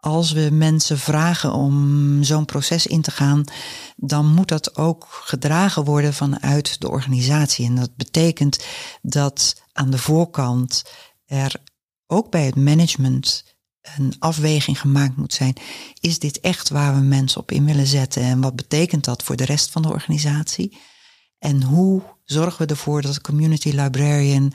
[0.00, 3.44] als we mensen vragen om zo'n proces in te gaan,
[3.96, 7.66] dan moet dat ook gedragen worden vanuit de organisatie.
[7.66, 8.64] En dat betekent
[9.02, 10.84] dat aan de voorkant
[11.26, 11.54] er
[12.06, 13.44] ook bij het management
[13.96, 15.56] een afweging gemaakt moet zijn.
[16.00, 18.22] Is dit echt waar we mensen op in willen zetten?
[18.22, 20.78] En wat betekent dat voor de rest van de organisatie?
[21.38, 24.52] En hoe zorgen we ervoor dat de community librarian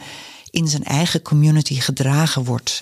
[0.50, 2.82] in zijn eigen community gedragen wordt?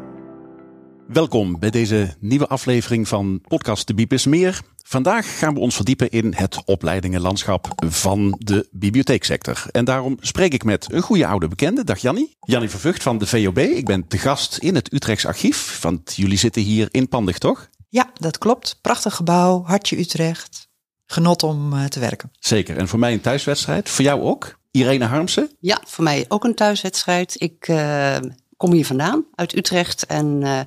[1.13, 4.61] Welkom bij deze nieuwe aflevering van podcast De Biep is Meer.
[4.83, 9.63] Vandaag gaan we ons verdiepen in het opleidingenlandschap van de bibliotheeksector.
[9.71, 11.83] En daarom spreek ik met een goede oude bekende.
[11.83, 12.37] Dag Jannie.
[12.39, 13.57] Jannie Vervucht van de VOB.
[13.57, 17.69] Ik ben te gast in het Utrechts Archief, want jullie zitten hier in Pandig, toch?
[17.89, 18.79] Ja, dat klopt.
[18.81, 20.69] Prachtig gebouw, hartje Utrecht.
[21.05, 22.31] Genot om uh, te werken.
[22.39, 22.77] Zeker.
[22.77, 23.89] En voor mij een thuiswedstrijd.
[23.89, 24.59] Voor jou ook?
[24.71, 25.51] Irene Harmsen?
[25.59, 27.35] Ja, voor mij ook een thuiswedstrijd.
[27.41, 28.17] Ik uh,
[28.57, 30.05] kom hier vandaan, uit Utrecht.
[30.05, 30.59] En uh,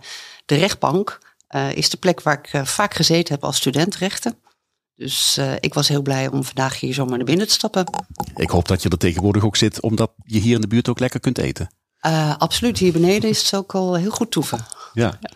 [0.45, 1.19] de rechtbank
[1.55, 4.39] uh, is de plek waar ik uh, vaak gezeten heb als studentrechten.
[4.95, 7.87] Dus uh, ik was heel blij om vandaag hier zomaar naar binnen te stappen.
[8.37, 10.99] Ik hoop dat je er tegenwoordig ook zit, omdat je hier in de buurt ook
[10.99, 11.75] lekker kunt eten.
[12.39, 14.67] absoluut, hier beneden is het ook al heel goed toeven.
[14.93, 15.19] Ja.
[15.21, 15.31] ja.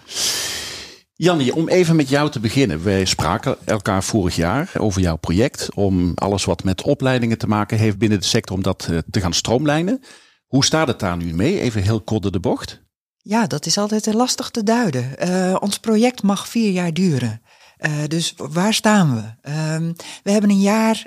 [1.14, 2.84] Jannie, om even met jou te beginnen.
[2.84, 5.74] Wij spraken elkaar vorig jaar over jouw project.
[5.74, 9.32] Om alles wat met opleidingen te maken heeft binnen de sector, om dat te gaan
[9.32, 10.00] stroomlijnen.
[10.46, 11.60] Hoe staat het daar nu mee?
[11.60, 12.87] Even heel kort de bocht.
[13.28, 15.28] Ja, dat is altijd lastig te duiden.
[15.28, 17.42] Uh, ons project mag vier jaar duren.
[17.78, 19.50] Uh, dus waar staan we?
[19.50, 21.06] Uh, we hebben een jaar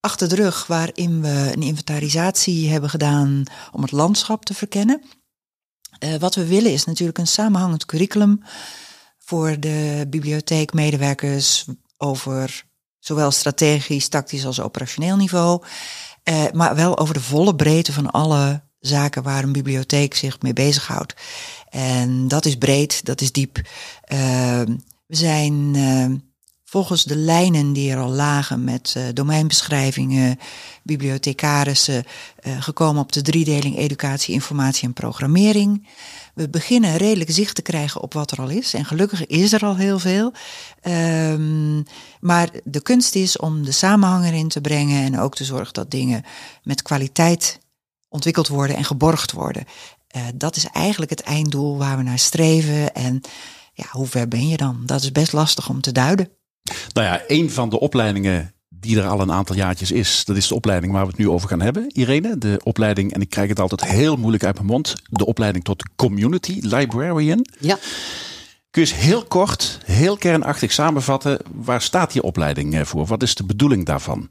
[0.00, 5.02] achter de rug waarin we een inventarisatie hebben gedaan om het landschap te verkennen.
[6.04, 8.42] Uh, wat we willen is natuurlijk een samenhangend curriculum
[9.18, 12.64] voor de bibliotheekmedewerkers over
[12.98, 15.62] zowel strategisch, tactisch als operationeel niveau.
[16.52, 21.14] maar wel over de volle breedte van alle zaken waar een bibliotheek zich mee bezighoudt.
[21.70, 23.56] En dat is breed, dat is diep.
[23.56, 24.18] Uh,
[25.06, 26.06] we zijn uh,
[26.64, 30.38] volgens de lijnen die er al lagen met uh, domeinbeschrijvingen,
[30.82, 32.04] bibliothecarissen,
[32.58, 35.88] gekomen op de driedeling educatie, informatie en programmering.
[36.34, 38.74] We beginnen redelijk zicht te krijgen op wat er al is.
[38.74, 40.32] En gelukkig is er al heel veel.
[40.82, 41.84] Um,
[42.20, 45.90] maar de kunst is om de samenhang erin te brengen en ook te zorgen dat
[45.90, 46.24] dingen
[46.62, 47.58] met kwaliteit
[48.14, 49.64] ontwikkeld worden en geborgd worden.
[50.16, 52.94] Uh, dat is eigenlijk het einddoel waar we naar streven.
[52.94, 53.20] En
[53.72, 54.82] ja, hoe ver ben je dan?
[54.86, 56.28] Dat is best lastig om te duiden.
[56.92, 60.48] Nou ja, een van de opleidingen die er al een aantal jaartjes is, dat is
[60.48, 61.88] de opleiding waar we het nu over gaan hebben.
[61.88, 65.64] Irene, de opleiding, en ik krijg het altijd heel moeilijk uit mijn mond, de opleiding
[65.64, 67.46] tot Community Librarian.
[67.60, 67.78] Ja.
[68.70, 73.06] Kun je eens heel kort, heel kernachtig samenvatten, waar staat die opleiding eh, voor?
[73.06, 74.30] Wat is de bedoeling daarvan?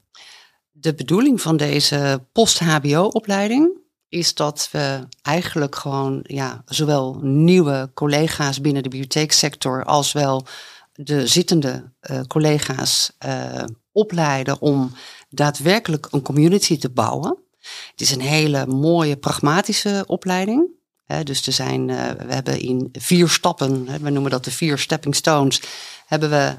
[0.83, 3.77] De bedoeling van deze post-HBO-opleiding
[4.09, 10.45] is dat we eigenlijk gewoon ja, zowel nieuwe collega's binnen de bibliotheeksector als wel
[10.93, 14.91] de zittende uh, collega's uh, opleiden om
[15.29, 17.37] daadwerkelijk een community te bouwen.
[17.91, 20.67] Het is een hele mooie pragmatische opleiding.
[21.23, 25.15] Dus er zijn, uh, we hebben in vier stappen, we noemen dat de vier stepping
[25.15, 25.61] stones,
[26.05, 26.57] hebben we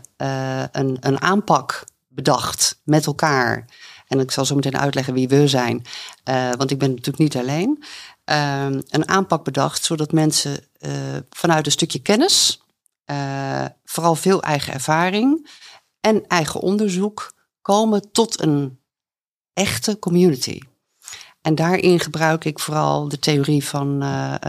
[0.72, 3.66] een, een aanpak bedacht met elkaar
[4.08, 5.84] en ik zal zo meteen uitleggen wie we zijn,
[6.28, 7.84] uh, want ik ben natuurlijk niet alleen.
[8.30, 10.92] Uh, een aanpak bedacht zodat mensen uh,
[11.30, 12.62] vanuit een stukje kennis,
[13.10, 15.50] uh, vooral veel eigen ervaring
[16.00, 18.78] en eigen onderzoek komen tot een
[19.52, 20.60] echte community.
[21.40, 24.02] En daarin gebruik ik vooral de theorie van,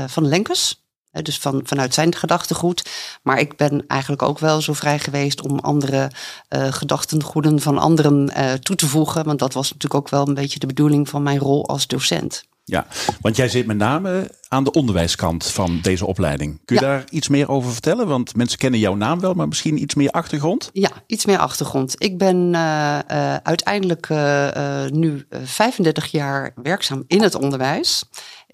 [0.07, 0.84] van Lenkes.
[1.21, 2.89] Dus van, vanuit zijn gedachtegoed.
[3.23, 6.11] Maar ik ben eigenlijk ook wel zo vrij geweest om andere
[6.49, 9.25] uh, gedachtengoeden van anderen uh, toe te voegen.
[9.25, 12.43] Want dat was natuurlijk ook wel een beetje de bedoeling van mijn rol als docent.
[12.67, 12.87] Ja,
[13.21, 16.59] want jij zit met name aan de onderwijskant van deze opleiding.
[16.65, 16.87] Kun je ja.
[16.87, 18.07] daar iets meer over vertellen?
[18.07, 20.69] Want mensen kennen jouw naam wel, maar misschien iets meer achtergrond?
[20.73, 21.95] Ja, iets meer achtergrond.
[21.97, 28.03] Ik ben uh, uh, uiteindelijk uh, nu 35 jaar werkzaam in het onderwijs.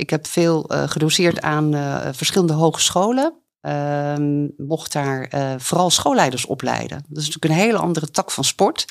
[0.01, 1.73] Ik heb veel gedoseerd aan
[2.15, 3.33] verschillende hogescholen.
[3.61, 7.05] Ehm, mocht daar vooral schoolleiders opleiden.
[7.07, 8.85] Dat is natuurlijk een hele andere tak van sport.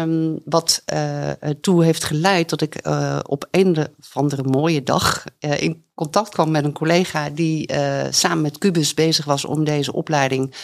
[0.00, 2.88] Um, wat uh, toe heeft geleid dat ik
[3.26, 7.72] op een of andere mooie dag in contact kwam met een collega die
[8.10, 10.54] samen met Cubus bezig was om deze opleiding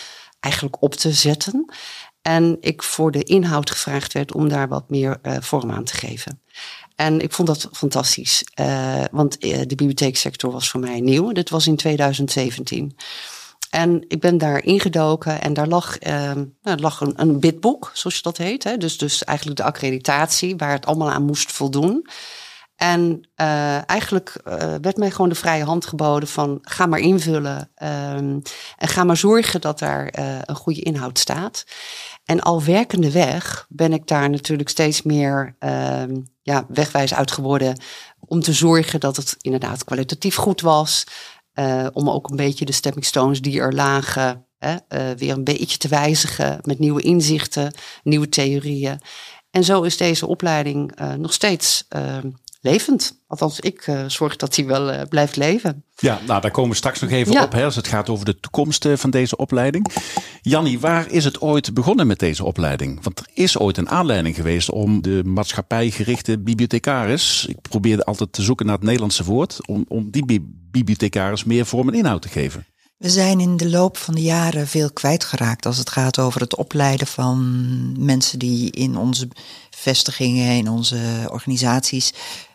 [0.40, 1.72] eigenlijk op te zetten.
[2.22, 6.42] En ik voor de inhoud gevraagd werd om daar wat meer vorm aan te geven.
[6.94, 11.32] En ik vond dat fantastisch, uh, want de bibliotheeksector was voor mij nieuw.
[11.32, 12.96] Dit was in 2017.
[13.70, 16.32] En ik ben daar ingedoken en daar lag, uh,
[16.62, 18.64] nou, lag een, een bidboek, zoals dat heet.
[18.64, 18.76] Hè?
[18.76, 22.06] Dus, dus eigenlijk de accreditatie waar het allemaal aan moest voldoen.
[22.76, 24.40] En uh, eigenlijk
[24.80, 28.42] werd mij gewoon de vrije hand geboden van ga maar invullen um,
[28.76, 30.08] en ga maar zorgen dat daar
[30.44, 31.64] een goede inhoud staat.
[32.24, 37.80] En al werkende weg ben ik daar natuurlijk steeds meer um, ja, wegwijs uit geworden
[38.20, 41.04] om te zorgen dat het inderdaad kwalitatief goed was.
[41.92, 44.46] om ook een beetje de stepping stones die er lagen
[45.16, 49.00] weer een beetje te wijzigen met nieuwe inzichten, nieuwe theorieën.
[49.50, 52.30] En zo is deze opleiding nog steeds ehm,
[52.64, 53.22] levend.
[53.26, 55.84] Althans, ik uh, zorg dat hij wel uh, blijft leven.
[55.96, 58.40] Ja, nou daar komen we straks nog even op hè, als het gaat over de
[58.40, 59.86] toekomst uh, van deze opleiding.
[60.42, 62.98] Jannie, waar is het ooit begonnen met deze opleiding?
[63.02, 68.42] Want er is ooit een aanleiding geweest om de maatschappijgerichte bibliothecaris, ik probeerde altijd te
[68.42, 70.40] zoeken naar het Nederlandse woord, om, om die bi
[70.70, 72.66] bibliothecaris meer vorm en inhoud te geven.
[72.96, 76.56] We zijn in de loop van de jaren veel kwijtgeraakt als het gaat over het
[76.56, 79.28] opleiden van mensen die in onze
[79.70, 80.98] vestigingen, in onze
[81.30, 82.12] organisaties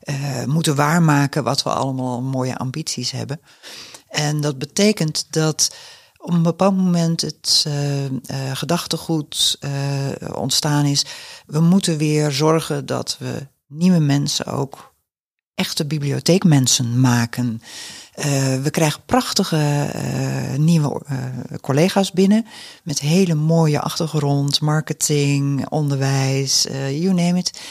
[0.10, 3.42] uh, moeten waarmaken wat we allemaal mooie ambities hebben.
[4.08, 5.76] En dat betekent dat
[6.18, 7.74] op een bepaald moment het uh,
[8.54, 9.60] gedachtegoed
[10.34, 11.06] ontstaan is.
[11.46, 14.94] We moeten weer zorgen dat we nieuwe mensen ook
[15.56, 17.62] echte bibliotheekmensen maken.
[18.62, 19.92] We krijgen prachtige
[20.58, 21.02] nieuwe
[21.62, 22.46] collega's binnen
[22.84, 27.62] met hele mooie achtergrond, marketing, onderwijs, you name it.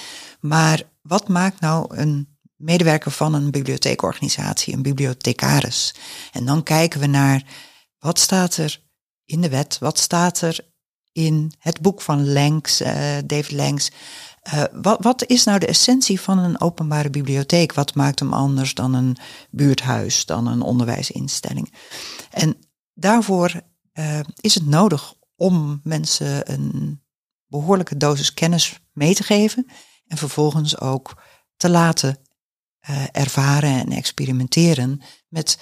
[0.40, 5.94] Maar wat maakt nou een medewerker van een bibliotheekorganisatie, een bibliothecaris?
[6.32, 7.42] En dan kijken we naar
[7.98, 8.82] wat staat er
[9.24, 10.66] in de wet, wat staat er
[11.12, 12.78] in het boek van Langs,
[13.26, 13.90] David Langs.
[14.54, 17.72] Uh, wat, wat, is nou de essentie van een openbare bibliotheek?
[17.72, 19.16] Wat maakt hem anders dan een
[19.50, 21.74] buurthuis, dan een onderwijsinstelling?
[22.30, 22.56] En
[22.94, 23.60] daarvoor
[23.94, 27.00] uh, is het nodig om mensen een
[27.46, 29.66] behoorlijke dosis kennis mee te geven
[30.08, 31.22] en vervolgens ook
[31.56, 32.18] te laten
[32.90, 35.58] uh, ervaren en experimenteren met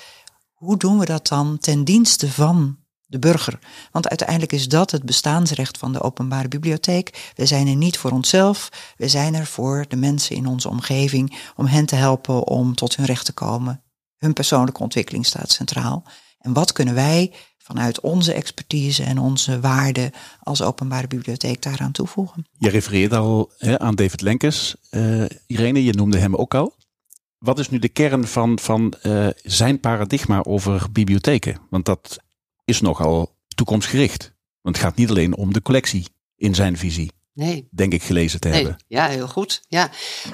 [0.53, 3.59] hoe doen we dat dan ten dienste van de burger.
[3.93, 7.33] Want uiteindelijk is dat het bestaansrecht van de openbare bibliotheek.
[7.35, 11.39] We zijn er niet voor onszelf, we zijn er voor de mensen in onze omgeving
[11.57, 13.83] om hen te helpen om tot hun recht te komen.
[14.17, 16.05] Hun persoonlijke ontwikkeling staat centraal.
[16.39, 20.11] En wat kunnen wij vanuit onze expertise en onze waarden
[20.43, 22.47] als openbare bibliotheek daaraan toevoegen?
[22.59, 24.77] Je refereerde al hè, aan David Lenkes.
[24.91, 26.75] Uh, Irene, je noemde hem ook al.
[27.39, 31.61] Wat is nu de kern van, van uh, zijn paradigma over bibliotheken?
[31.71, 32.19] Want dat
[32.65, 34.35] is nogal toekomstgericht.
[34.61, 36.07] Want het gaat niet alleen om de collectie
[36.37, 37.13] in zijn visie.
[37.37, 37.69] Nee.
[37.71, 38.57] Denk ik gelezen te nee.
[38.57, 38.85] hebben.
[38.87, 39.63] Ja, heel goed.
[39.69, 39.91] Ja.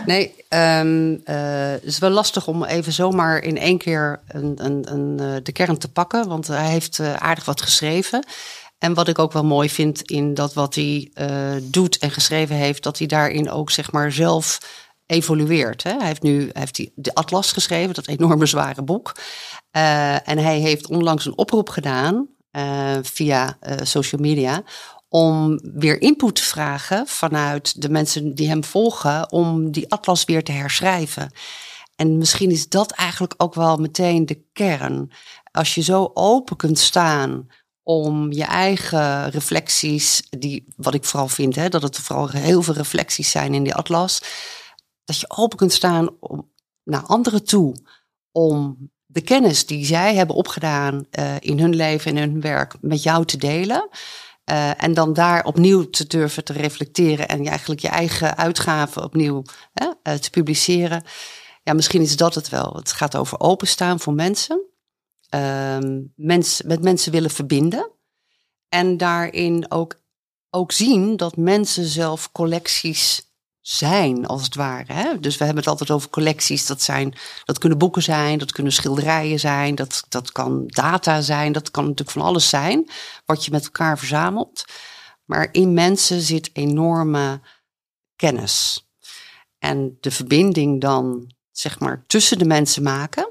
[0.06, 4.92] Nee, um, uh, het is wel lastig om even zomaar in één keer een, een,
[4.92, 6.28] een, uh, de kern te pakken.
[6.28, 8.26] Want hij heeft uh, aardig wat geschreven.
[8.78, 11.12] En wat ik ook wel mooi vind in dat wat hij
[11.62, 14.58] doet en geschreven heeft, dat hij daarin ook zeg maar zelf
[15.06, 15.82] evolueert.
[15.82, 15.96] Hè?
[15.96, 19.16] Hij heeft nu hij heeft die, de Atlas geschreven, dat enorme zware boek.
[20.24, 22.28] En hij heeft onlangs een oproep gedaan
[23.02, 24.62] via social media
[25.12, 30.44] om weer input te vragen vanuit de mensen die hem volgen om die atlas weer
[30.44, 31.32] te herschrijven.
[31.96, 35.12] En misschien is dat eigenlijk ook wel meteen de kern.
[35.50, 37.46] Als je zo open kunt staan
[37.82, 42.74] om je eigen reflecties, die, wat ik vooral vind, hè, dat het vooral heel veel
[42.74, 44.22] reflecties zijn in die atlas,
[45.04, 46.50] dat je open kunt staan om,
[46.82, 47.76] naar anderen toe
[48.30, 53.02] om de kennis die zij hebben opgedaan uh, in hun leven en hun werk met
[53.02, 53.88] jou te delen.
[54.50, 59.04] Uh, en dan daar opnieuw te durven te reflecteren en je eigenlijk je eigen uitgaven
[59.04, 59.42] opnieuw
[59.82, 61.04] uh, te publiceren.
[61.62, 62.74] Ja, misschien is dat het wel.
[62.76, 64.66] Het gaat over openstaan voor mensen.
[66.16, 67.90] Mens, met mensen willen verbinden.
[68.68, 70.00] En daarin ook,
[70.50, 73.31] ook zien dat mensen zelf collecties
[73.62, 74.92] zijn, als het ware.
[74.92, 75.20] Hè?
[75.20, 76.66] Dus we hebben het altijd over collecties.
[76.66, 77.14] Dat, zijn,
[77.44, 81.82] dat kunnen boeken zijn, dat kunnen schilderijen zijn, dat, dat kan data zijn, dat kan
[81.82, 82.90] natuurlijk van alles zijn,
[83.24, 84.64] wat je met elkaar verzamelt.
[85.24, 87.40] Maar in mensen zit enorme
[88.16, 88.86] kennis.
[89.58, 93.30] En de verbinding dan, zeg maar, tussen de mensen maken.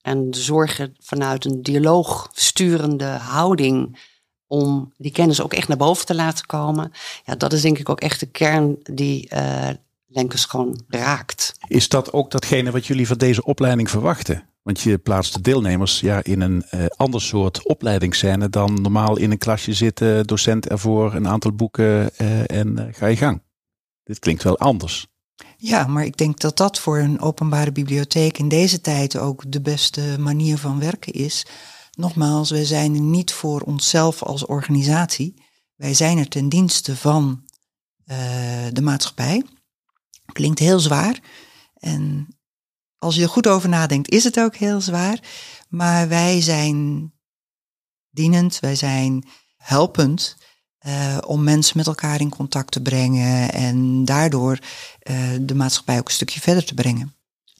[0.00, 3.98] En zorgen vanuit een dialoog sturende houding
[4.46, 6.92] om die kennis ook echt naar boven te laten komen.
[7.24, 9.68] Ja, dat is denk ik ook echt de kern die uh,
[10.06, 11.54] Lenkers gewoon raakt.
[11.66, 14.48] Is dat ook datgene wat jullie van deze opleiding verwachten?
[14.62, 19.30] Want je plaatst de deelnemers ja, in een uh, ander soort opleidingsscène dan normaal in
[19.30, 23.42] een klasje zitten, docent ervoor, een aantal boeken uh, en uh, ga je gang.
[24.04, 25.06] Dit klinkt wel anders.
[25.56, 29.60] Ja, maar ik denk dat dat voor een openbare bibliotheek in deze tijd ook de
[29.60, 31.46] beste manier van werken is.
[31.94, 35.42] Nogmaals, wij zijn er niet voor onszelf als organisatie.
[35.74, 37.44] Wij zijn er ten dienste van
[38.72, 39.44] de maatschappij.
[40.32, 41.20] Klinkt heel zwaar.
[41.74, 42.28] En
[42.98, 45.18] als je er goed over nadenkt, is het ook heel zwaar.
[45.68, 47.12] Maar wij zijn
[48.10, 49.24] dienend, wij zijn
[49.56, 50.36] helpend
[50.86, 54.58] uh, om mensen met elkaar in contact te brengen en daardoor
[55.02, 57.13] uh, de maatschappij ook een stukje verder te brengen.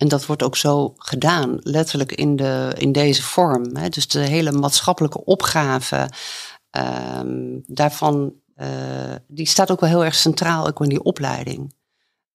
[0.04, 3.76] En dat wordt ook zo gedaan, letterlijk in, de, in deze vorm.
[3.76, 3.88] Hè?
[3.88, 6.10] Dus de hele maatschappelijke opgave
[6.70, 8.66] um, daarvan, uh,
[9.28, 11.74] die staat ook wel heel erg centraal ook in die opleiding.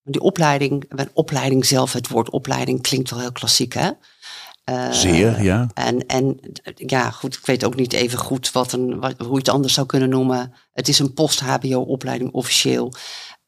[0.03, 3.89] Die opleiding, een opleiding zelf, het woord opleiding klinkt wel heel klassiek, hè?
[4.69, 5.69] Uh, Zeer, ja.
[5.73, 6.39] En, en
[6.75, 9.73] ja, goed, ik weet ook niet even goed wat een, wat, hoe je het anders
[9.73, 10.53] zou kunnen noemen.
[10.71, 12.93] Het is een post-HBO-opleiding officieel.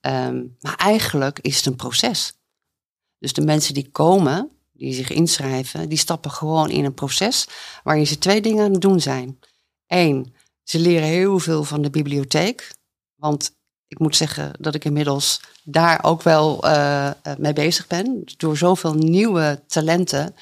[0.01, 2.40] Um, maar eigenlijk is het een proces.
[3.21, 7.47] Dus de mensen die komen, die zich inschrijven, die stappen gewoon in een proces
[7.83, 9.39] waarin ze twee dingen aan het doen zijn.
[9.87, 12.73] Eén, ze leren heel veel van de bibliotheek.
[13.15, 13.51] Want
[13.87, 18.23] ik moet zeggen dat ik inmiddels daar ook wel uh, mee bezig ben.
[18.37, 20.35] Door zoveel nieuwe talenten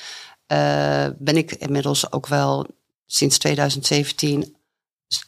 [0.52, 2.68] uh, ben ik inmiddels ook wel
[3.06, 4.56] sinds 2017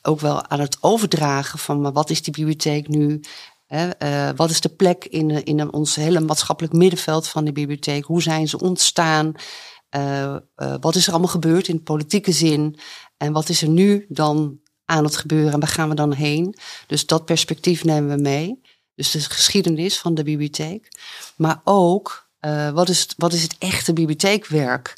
[0.02, 3.22] ook wel aan het overdragen van wat is die bibliotheek nu?
[3.72, 8.06] Uh, wat is de plek in, in ons hele maatschappelijk middenveld van de bibliotheek?
[8.06, 9.34] Hoe zijn ze ontstaan?
[10.80, 12.80] wat is er allemaal gebeurd in politieke zin?
[13.18, 16.56] En wat is er nu dan aan het gebeuren en waar gaan we dan heen?
[16.88, 18.62] Dus dat perspectief nemen we mee.
[18.96, 20.88] Dus de geschiedenis van de bibliotheek.
[21.36, 22.30] Maar ook,
[22.74, 24.96] wat, is het, wat is het echte bibliotheekwerk?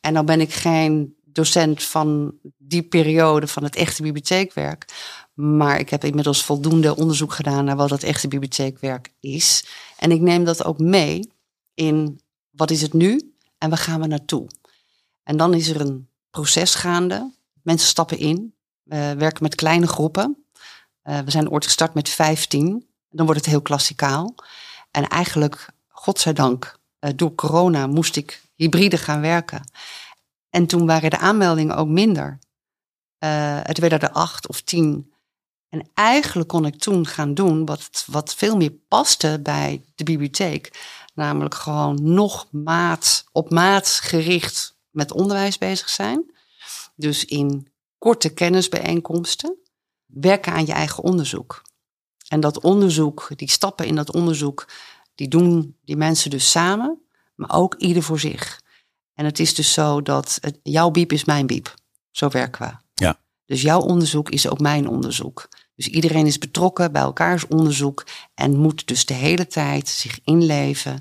[0.00, 4.86] En nou ben ik geen docent van die periode van het echte bibliotheekwerk.
[5.36, 9.66] Maar ik heb inmiddels voldoende onderzoek gedaan naar wat het echte bibliotheekwerk is.
[9.98, 11.32] En ik neem dat ook mee
[11.74, 14.48] in wat is het nu en waar gaan we naartoe?
[15.22, 17.32] En dan is er een proces gaande.
[17.62, 18.54] Mensen stappen in.
[18.82, 20.44] We werken met kleine groepen.
[21.04, 22.86] Uh, we zijn ooit gestart met 15.
[23.10, 24.34] Dan wordt het heel klassikaal.
[24.90, 29.64] En eigenlijk, godzijdank, uh, door corona moest ik hybride gaan werken.
[30.50, 32.38] En toen waren de aanmeldingen ook minder.
[33.24, 35.12] Uh, het werden er acht of tien.
[35.76, 40.78] En eigenlijk kon ik toen gaan doen wat, wat veel meer paste bij de bibliotheek.
[41.14, 46.32] Namelijk gewoon nog maat, op maat gericht met onderwijs bezig zijn.
[46.94, 49.56] Dus in korte kennisbijeenkomsten,
[50.06, 51.62] werken aan je eigen onderzoek.
[52.28, 54.68] En dat onderzoek, die stappen in dat onderzoek,
[55.14, 57.02] die doen die mensen dus samen,
[57.34, 58.60] maar ook ieder voor zich.
[59.14, 61.74] En het is dus zo dat het, jouw biep is mijn biep.
[62.10, 63.02] Zo werken we.
[63.04, 63.20] Ja.
[63.44, 65.48] Dus jouw onderzoek is ook mijn onderzoek.
[65.76, 71.00] Dus iedereen is betrokken bij elkaars onderzoek en moet dus de hele tijd zich inleven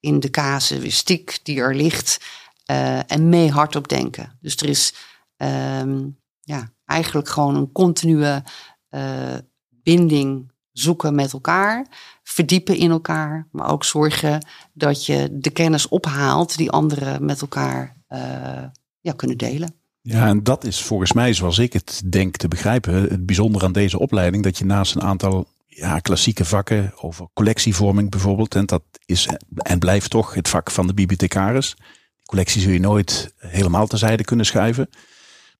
[0.00, 2.24] in de casuïstiek die er ligt
[2.70, 4.38] uh, en mee hardop denken.
[4.40, 4.94] Dus er is
[5.36, 8.42] um, ja, eigenlijk gewoon een continue
[8.90, 9.34] uh,
[9.68, 11.86] binding zoeken met elkaar,
[12.22, 17.96] verdiepen in elkaar, maar ook zorgen dat je de kennis ophaalt die anderen met elkaar
[18.08, 18.64] uh,
[19.00, 19.81] ja, kunnen delen.
[20.02, 23.72] Ja, en dat is volgens mij, zoals ik het denk te begrijpen, het bijzondere aan
[23.72, 28.82] deze opleiding, dat je naast een aantal ja, klassieke vakken over collectievorming bijvoorbeeld, en dat
[29.06, 31.74] is en blijft toch het vak van de bibliothecaris.
[31.76, 34.88] Die collectie zul je nooit helemaal terzijde kunnen schuiven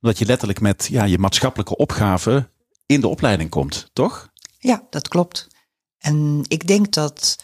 [0.02, 2.50] omdat je letterlijk met ja, je maatschappelijke opgave
[2.86, 4.30] in de opleiding komt, toch?
[4.58, 5.48] Ja, dat klopt.
[5.98, 7.36] En ik denk dat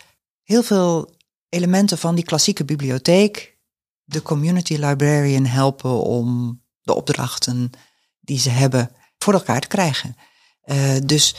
[0.42, 1.14] heel veel
[1.48, 3.58] elementen van die klassieke bibliotheek
[4.04, 7.70] de community librarian helpen om de opdrachten
[8.20, 10.16] die ze hebben voor elkaar te krijgen.
[10.64, 11.34] Uh, dus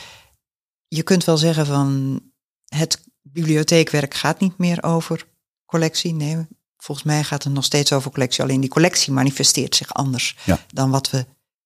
[0.87, 2.19] je kunt wel zeggen van
[2.65, 5.27] het bibliotheekwerk gaat niet meer over
[5.65, 6.13] collectie.
[6.13, 8.43] Nee, volgens mij gaat het nog steeds over collectie.
[8.43, 10.37] Alleen die collectie manifesteert zich anders
[10.73, 11.25] dan wat we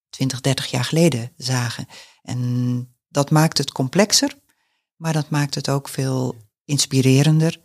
[0.09, 1.87] 20, 30 jaar geleden zagen.
[2.21, 4.35] En dat maakt het complexer,
[4.95, 6.35] maar dat maakt het ook veel
[6.65, 7.61] inspirerender.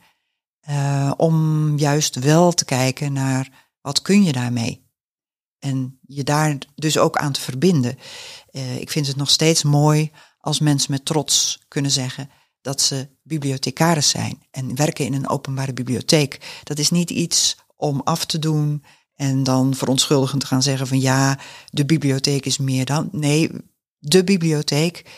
[0.69, 4.88] Uh, om juist wel te kijken naar wat kun je daarmee.
[5.59, 7.99] En je daar dus ook aan te verbinden.
[8.53, 13.09] Uh, ik vind het nog steeds mooi als mensen met trots kunnen zeggen: dat ze
[13.23, 16.61] bibliothecaris zijn en werken in een openbare bibliotheek.
[16.65, 18.85] Dat is niet iets om af te doen
[19.15, 21.39] en dan verontschuldigend te gaan zeggen van ja,
[21.71, 23.09] de bibliotheek is meer dan.
[23.13, 23.51] Nee,
[23.99, 25.11] de bibliotheek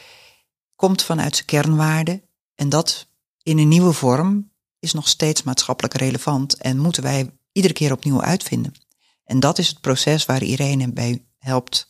[0.77, 2.23] komt vanuit zijn kernwaarden
[2.55, 3.09] en dat
[3.43, 8.23] in een nieuwe vorm is nog steeds maatschappelijk relevant en moeten wij iedere keer opnieuw
[8.23, 8.75] uitvinden.
[9.31, 11.89] En dat is het proces waar Irene bij helpt.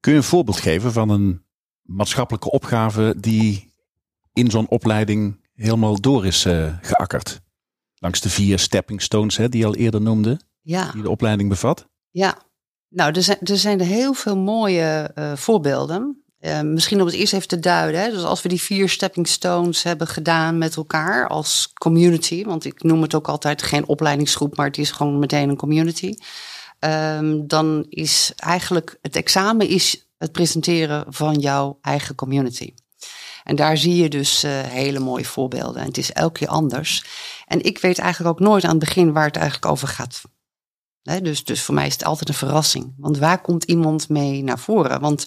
[0.00, 1.44] Kun je een voorbeeld geven van een
[1.82, 3.72] maatschappelijke opgave die
[4.32, 7.40] in zo'n opleiding helemaal door is uh, geakkerd?
[7.94, 10.90] Langs de vier stepping stones hè, die je al eerder noemde, ja.
[10.92, 11.86] die de opleiding bevat?
[12.10, 12.38] Ja,
[12.88, 16.24] nou, er zijn er, zijn er heel veel mooie uh, voorbeelden.
[16.40, 18.00] Uh, misschien om het eerst even te duiden.
[18.00, 18.10] Hè.
[18.10, 22.82] Dus als we die vier stepping stones hebben gedaan met elkaar als community, want ik
[22.82, 26.14] noem het ook altijd geen opleidingsgroep, maar het is gewoon meteen een community.
[26.84, 32.74] Um, dan is eigenlijk het examen is het presenteren van jouw eigen community.
[33.44, 35.80] En daar zie je dus uh, hele mooie voorbeelden.
[35.80, 37.04] En het is elke keer anders.
[37.46, 40.22] En ik weet eigenlijk ook nooit aan het begin waar het eigenlijk over gaat.
[41.02, 42.94] dus, dus voor mij is het altijd een verrassing.
[42.96, 45.00] Want waar komt iemand mee naar voren?
[45.00, 45.26] Want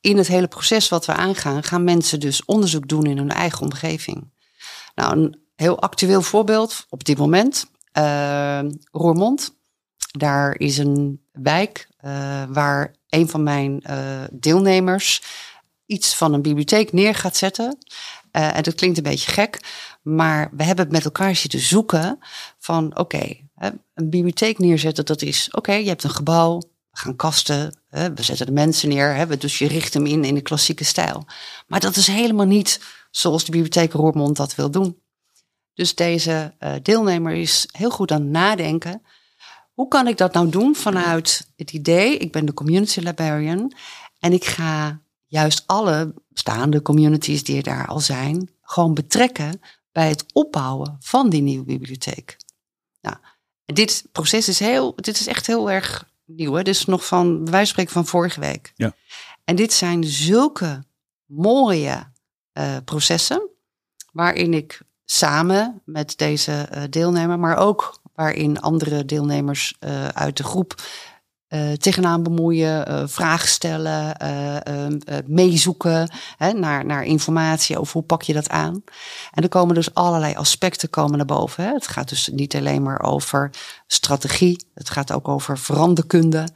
[0.00, 3.62] in het hele proces wat we aangaan, gaan mensen dus onderzoek doen in hun eigen
[3.62, 4.32] omgeving.
[4.94, 7.70] Nou, een heel actueel voorbeeld op dit moment.
[7.98, 9.57] Uh, Roermond.
[10.18, 15.22] Daar is een wijk uh, waar een van mijn uh, deelnemers
[15.86, 17.78] iets van een bibliotheek neer gaat zetten.
[18.32, 19.60] Uh, en dat klinkt een beetje gek,
[20.02, 22.18] maar we hebben met elkaar zitten zoeken
[22.58, 23.36] van oké,
[23.94, 26.58] een bibliotheek neerzetten, dat is oké, je hebt een gebouw,
[26.90, 30.40] we gaan kasten, we zetten de mensen neer, dus je richt hem in in de
[30.40, 31.26] klassieke stijl.
[31.66, 34.98] Maar dat is helemaal niet zoals de bibliotheek Roermond dat wil doen.
[35.74, 39.02] Dus deze deelnemer is heel goed aan het nadenken.
[39.78, 43.72] Hoe kan ik dat nou doen vanuit het idee, ik ben de community librarian
[44.18, 49.60] en ik ga juist alle bestaande communities die er daar al zijn, gewoon betrekken
[49.92, 52.36] bij het opbouwen van die nieuwe bibliotheek.
[53.00, 53.16] Nou,
[53.64, 56.52] dit proces is heel, dit is echt heel erg nieuw.
[56.52, 56.62] Hè?
[56.62, 58.72] Dit is nog van, wij spreken van vorige week.
[58.76, 58.94] Ja.
[59.44, 60.84] En dit zijn zulke
[61.24, 62.12] mooie
[62.52, 63.48] uh, processen,
[64.12, 70.42] waarin ik samen met deze uh, deelnemer, maar ook waarin andere deelnemers uh, uit de
[70.42, 70.74] groep
[71.48, 78.22] uh, tegenaan bemoeien, uh, vragen stellen, uh, meezoeken hè, naar, naar informatie over hoe pak
[78.22, 78.82] je dat aan.
[79.30, 81.64] En er komen dus allerlei aspecten komen naar boven.
[81.64, 81.72] Hè.
[81.72, 83.50] Het gaat dus niet alleen maar over
[83.86, 86.48] strategie, het gaat ook over veranderkunde.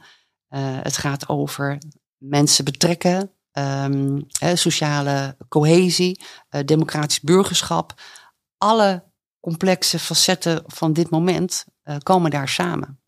[0.81, 1.77] het gaat over
[2.17, 6.21] mensen betrekken, um, hè, sociale cohesie,
[6.65, 7.93] democratisch burgerschap.
[8.57, 9.03] Alle
[9.43, 11.65] complexe facetten van dit moment
[12.03, 12.99] komen daar samen.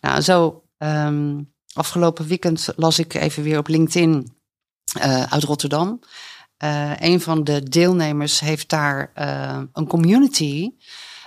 [0.00, 4.36] Nou, zo Um, afgelopen weekend las ik even weer op LinkedIn
[4.98, 6.00] uh, uit Rotterdam.
[6.64, 9.10] Uh, een van de deelnemers heeft daar
[9.72, 10.70] een community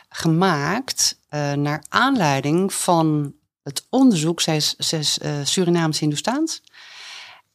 [0.09, 1.19] gemaakt
[1.55, 4.41] naar aanleiding van het onderzoek.
[4.41, 6.63] Zij is, zij is Surinaams Hindoestaans.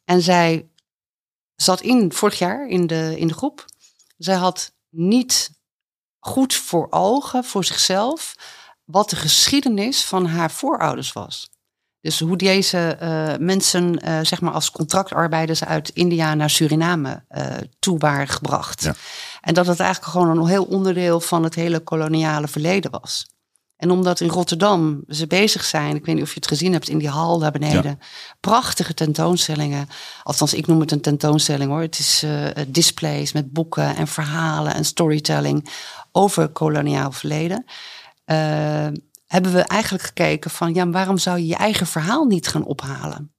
[0.05, 0.69] En zij
[1.55, 3.65] zat in vorig jaar in de, in de groep.
[4.17, 5.54] Zij had niet
[6.25, 8.35] goed voor ogen voor zichzelf
[8.83, 11.49] wat de geschiedenis van haar voorouders was.
[12.01, 17.45] Dus hoe deze uh, mensen, uh, zeg maar als contractarbeiders uit India naar Suriname uh,
[17.79, 18.83] toe waren gebracht.
[18.83, 18.95] Ja.
[19.41, 23.27] En dat het eigenlijk gewoon een heel onderdeel van het hele koloniale verleden was.
[23.85, 26.89] En omdat in Rotterdam ze bezig zijn, ik weet niet of je het gezien hebt
[26.89, 28.05] in die hal daar beneden, ja.
[28.39, 29.87] prachtige tentoonstellingen.
[30.23, 31.81] Althans, ik noem het een tentoonstelling hoor.
[31.81, 32.25] Het is
[32.67, 35.69] displays met boeken en verhalen en storytelling
[36.11, 37.65] over koloniaal verleden
[39.27, 43.33] hebben we eigenlijk gekeken van, ja, waarom zou je je eigen verhaal niet gaan ophalen?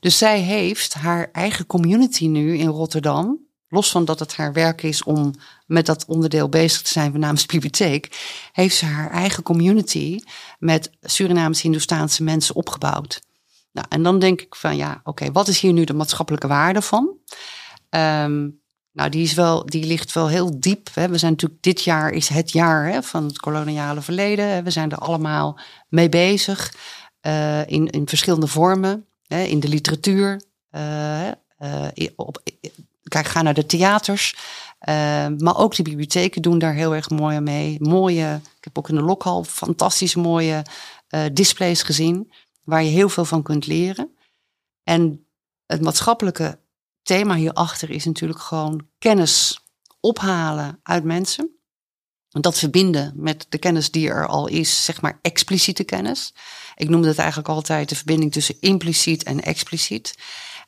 [0.00, 3.38] Dus zij heeft haar eigen community nu in Rotterdam,
[3.72, 5.34] los van dat het haar werk is om
[5.66, 8.20] met dat onderdeel bezig te zijn namens bibliotheek,
[8.52, 10.20] heeft ze haar eigen community
[10.58, 13.22] met Surinaamse Hindoestaanse mensen opgebouwd.
[13.72, 16.82] Nou, en dan denk ik van ja, oké, wat is hier nu de maatschappelijke waarde
[16.82, 17.16] van?
[17.90, 18.60] Um,
[18.92, 20.88] nou, die, is wel, die ligt wel heel diep.
[20.94, 21.08] Hè.
[21.08, 24.64] We zijn natuurlijk, dit jaar is het jaar hè, van het koloniale verleden.
[24.64, 25.58] We zijn er allemaal
[25.88, 26.74] mee bezig.
[27.26, 29.06] Uh, in, in verschillende vormen.
[29.26, 30.42] In de literatuur.
[30.70, 31.28] Uh,
[31.60, 32.42] uh, op,
[33.12, 34.36] kijk, ga naar de theaters.
[35.38, 37.76] maar ook de bibliotheken doen daar heel erg mooi mee.
[37.80, 40.64] Mooie, ik heb ook in de lokhal fantastische mooie
[41.32, 42.32] displays gezien.
[42.62, 44.16] Waar je heel veel van kunt leren.
[44.84, 45.26] En
[45.66, 46.58] het maatschappelijke
[47.02, 49.60] thema hierachter is natuurlijk gewoon kennis
[50.00, 51.56] ophalen uit mensen.
[52.28, 56.34] Dat verbinden met de kennis die er al is, zeg maar expliciete kennis.
[56.76, 60.18] Ik noemde het eigenlijk altijd de verbinding tussen impliciet en expliciet.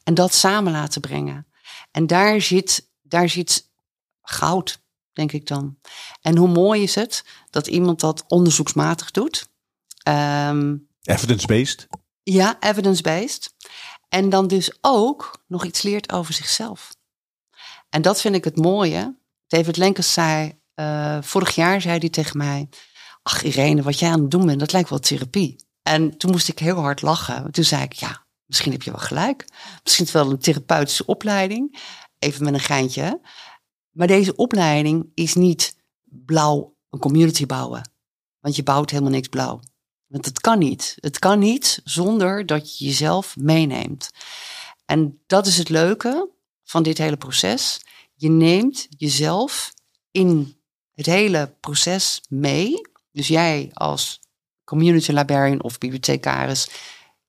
[0.03, 1.47] En dat samen laten brengen.
[1.95, 3.71] En daar zit, daar zit
[4.23, 5.79] goud, denk ik dan.
[6.21, 9.49] En hoe mooi is het dat iemand dat onderzoeksmatig doet?
[10.09, 11.87] Um, evidence-based?
[12.23, 13.55] Ja, evidence-based.
[14.09, 16.95] En dan dus ook nog iets leert over zichzelf.
[17.89, 19.17] En dat vind ik het mooie.
[19.47, 22.69] David Lenkers zei, uh, vorig jaar zei hij tegen mij,
[23.23, 25.57] ach Irene, wat jij aan het doen bent, dat lijkt wel therapie.
[25.83, 27.53] En toen moest ik heel hard lachen.
[27.53, 28.24] Toen zei ik, ja,
[28.55, 29.45] misschien heb je wel gelijk.
[29.83, 31.79] Misschien is het wel een therapeutische opleiding.
[32.19, 33.21] Even met een geintje.
[33.91, 37.91] Maar deze opleiding is niet blauw een community bouwen.
[38.41, 39.61] Want je bouwt helemaal niks blauw.
[40.07, 40.97] Want het kan niet.
[41.01, 44.11] Het kan niet zonder dat je jezelf meeneemt.
[44.85, 46.31] En dat is het leuke
[46.65, 47.81] van dit hele proces.
[48.15, 49.73] Je neemt jezelf
[50.11, 50.57] in
[50.95, 52.81] het hele proces mee.
[53.13, 54.21] Dus jij als
[54.65, 56.69] community librarian of bibliothecaris,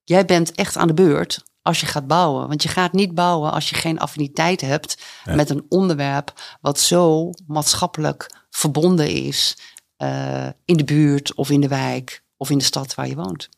[0.06, 2.48] jij bent echt aan de beurt als je gaat bouwen.
[2.48, 5.34] Want je gaat niet bouwen als je geen affiniteit hebt Ja.
[5.34, 9.58] met een onderwerp wat zo maatschappelijk verbonden is
[9.96, 13.48] eh, in de buurt of in de wijk of in de stad waar je woont.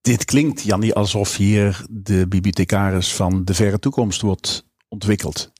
[0.00, 5.52] Dit klinkt, Jannie, alsof hier de bibliothecaris van de verre toekomst wordt ontwikkeld.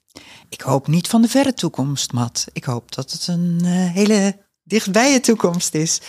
[0.48, 2.46] Ik hoop niet van de verre toekomst, Matt.
[2.52, 6.00] Ik hoop dat het een eh, hele dichtbije toekomst is.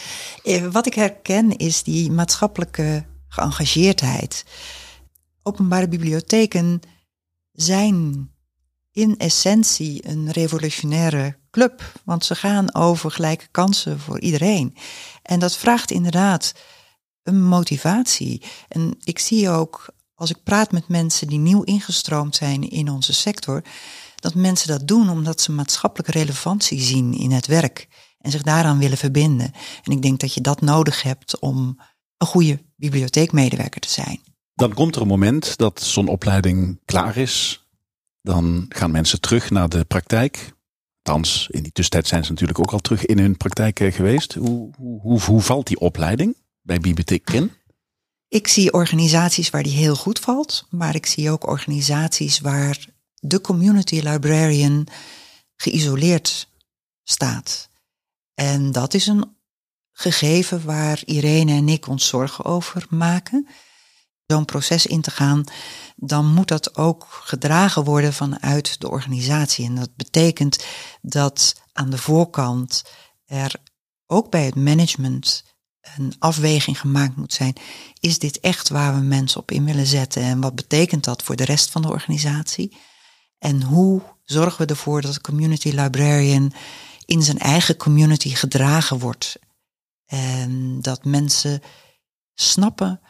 [0.43, 4.45] Eh, wat ik herken is die maatschappelijke geëngageerdheid.
[5.43, 6.79] Openbare bibliotheken
[7.51, 8.29] zijn
[8.91, 14.75] in essentie een revolutionaire club, want ze gaan over gelijke kansen voor iedereen.
[15.21, 16.53] En dat vraagt inderdaad
[17.23, 18.41] een motivatie.
[18.67, 23.13] En ik zie ook, als ik praat met mensen die nieuw ingestroomd zijn in onze
[23.13, 23.63] sector,
[24.15, 28.79] dat mensen dat doen omdat ze maatschappelijke relevantie zien in het werk en zich daaraan
[28.79, 29.51] willen verbinden.
[29.83, 31.79] En ik denk dat je dat nodig hebt om
[32.17, 34.19] een goede bibliotheekmedewerker te zijn.
[34.53, 37.65] Dan komt er een moment dat zo'n opleiding klaar is.
[38.21, 40.53] Dan gaan mensen terug naar de praktijk.
[41.01, 44.33] Althans, in die tussentijd zijn ze natuurlijk ook al terug in hun praktijk eh, geweest.
[44.33, 47.51] Hoe, hoe, hoe, hoe valt die opleiding bij Bibliotheek Ken?
[48.27, 52.85] Ik zie organisaties waar die heel goed valt, maar ik zie ook organisaties waar
[53.19, 54.87] de community librarian
[55.55, 56.49] geïsoleerd
[57.03, 57.69] staat.
[58.33, 59.34] En dat is een
[59.97, 63.47] gegeven waar Irene en ik ons zorgen over maken.
[64.27, 65.43] Zo'n proces in te gaan,
[65.95, 69.65] dan moet dat ook gedragen worden vanuit de organisatie.
[69.65, 70.65] En dat betekent
[71.01, 72.83] dat aan de voorkant
[73.25, 73.55] er
[74.05, 75.43] ook bij het management
[75.97, 77.55] een afweging gemaakt moet zijn.
[77.99, 80.21] Is dit echt waar we mensen op in willen zetten?
[80.21, 82.77] En wat betekent dat voor de rest van de organisatie?
[83.39, 86.53] En hoe zorgen we ervoor dat de community librarian
[87.05, 89.37] in zijn eigen community gedragen wordt?
[90.05, 91.61] En dat mensen
[92.33, 93.01] snappen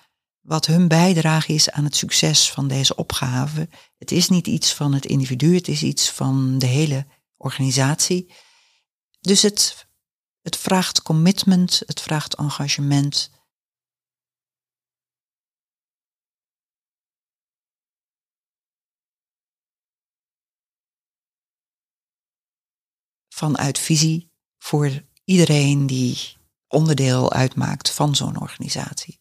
[0.45, 3.69] wat hun bijdrage is aan het succes van deze opgave.
[3.97, 8.33] Het is niet iets van het individu, het is iets van de hele organisatie.
[9.19, 9.87] Dus het,
[10.41, 13.33] het vraagt commitment, het vraagt engagement.
[23.29, 26.37] Vanuit visie voor iedereen die
[26.75, 29.19] onderdeel uitmaakt van zo'n organisatie.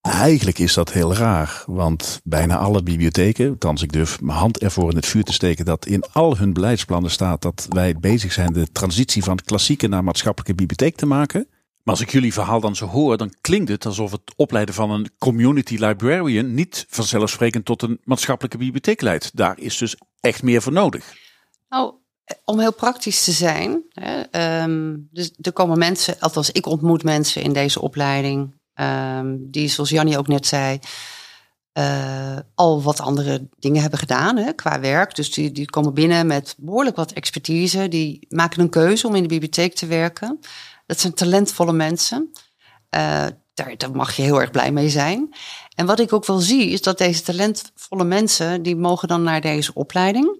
[0.00, 4.90] Eigenlijk is dat heel raar, want bijna alle bibliotheken, althans ik durf mijn hand ervoor
[4.90, 8.52] in het vuur te steken, dat in al hun beleidsplannen staat dat wij bezig zijn
[8.52, 11.46] de transitie van klassieke naar maatschappelijke bibliotheek te maken.
[11.82, 14.90] Maar als ik jullie verhaal dan zo hoor, dan klinkt het alsof het opleiden van
[14.90, 19.36] een community librarian niet vanzelfsprekend tot een maatschappelijke bibliotheek leidt.
[19.36, 21.14] Daar is dus echt meer voor nodig.
[21.68, 21.94] Nou,
[22.44, 23.82] om heel praktisch te zijn.
[23.88, 28.62] Hè, ehm, dus er komen mensen, althans ik ontmoet mensen in deze opleiding.
[28.74, 30.78] ehm, die, zoals Jannie ook net zei,
[31.72, 35.14] eh, al wat andere dingen hebben gedaan hè, qua werk.
[35.14, 37.88] Dus die, die komen binnen met behoorlijk wat expertise.
[37.88, 40.40] Die maken een keuze om in de bibliotheek te werken.
[40.86, 42.30] Dat zijn talentvolle mensen.
[42.90, 45.34] Eh, daar, daar mag je heel erg blij mee zijn.
[45.74, 49.40] En wat ik ook wel zie, is dat deze talentvolle mensen, die mogen dan naar
[49.40, 50.38] deze opleiding.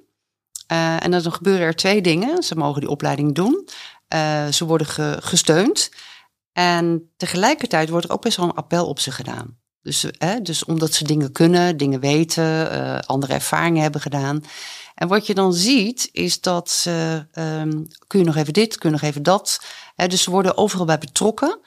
[0.72, 2.42] Uh, en dan gebeuren er twee dingen.
[2.42, 3.68] Ze mogen die opleiding doen.
[4.14, 5.90] Uh, ze worden ge gesteund.
[6.52, 9.58] En tegelijkertijd wordt er ook best wel een appel op ze gedaan.
[9.82, 14.44] Dus, eh, dus omdat ze dingen kunnen, dingen weten, andere ervaringen hebben gedaan.
[14.94, 18.90] En wat je dan ziet, is dat ze, um, kun je nog even dit, kun
[18.90, 19.64] je nog even dat.
[19.96, 21.60] Uh, dus ze worden overal bij betrokken.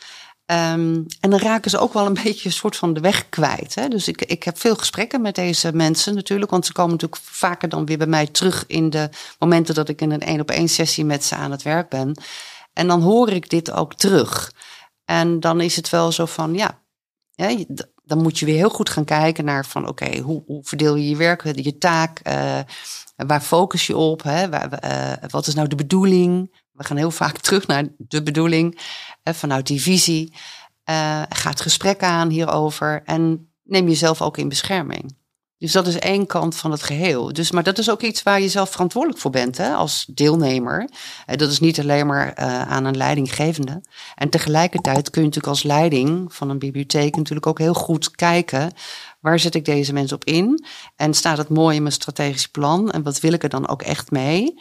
[0.51, 3.75] Um, en dan raken ze ook wel een beetje een soort van de weg kwijt.
[3.75, 3.87] Hè?
[3.87, 6.51] Dus ik, ik heb veel gesprekken met deze mensen natuurlijk.
[6.51, 10.01] Want ze komen natuurlijk vaker dan weer bij mij terug in de momenten dat ik
[10.01, 12.21] in een één op één sessie met ze aan het werk ben.
[12.73, 14.53] En dan hoor ik dit ook terug.
[15.05, 16.81] En dan is het wel zo van ja,
[18.03, 21.09] dan moet je weer heel goed gaan kijken naar van oké, hoe, hoe, verdeel je
[21.09, 22.59] je werk, je taak, uh,
[23.25, 24.49] waar focus je op, hè?
[24.49, 26.55] Waar, uh, wat is nou de bedoeling?
[26.71, 28.79] We gaan heel vaak terug naar de bedoeling
[29.23, 30.33] vanuit die visie.
[30.89, 35.15] Uh, ga gesprek aan hierover en neem jezelf ook in bescherming.
[35.59, 37.33] Dus dat is één kant van het geheel.
[37.33, 40.89] Dus, maar dat is ook iets waar je zelf verantwoordelijk voor bent hè, als deelnemer.
[41.25, 43.81] Eh, dat is niet alleen maar aan een leidinggevende.
[44.15, 48.71] En tegelijkertijd kun je natuurlijk als leiding van een bibliotheek natuurlijk ook heel goed kijken.
[49.19, 50.65] Waar zet ik deze mensen op in?
[50.95, 52.91] En staat het mooi in mijn strategisch plan?
[52.91, 54.53] En wat wil ik er dan ook echt mee?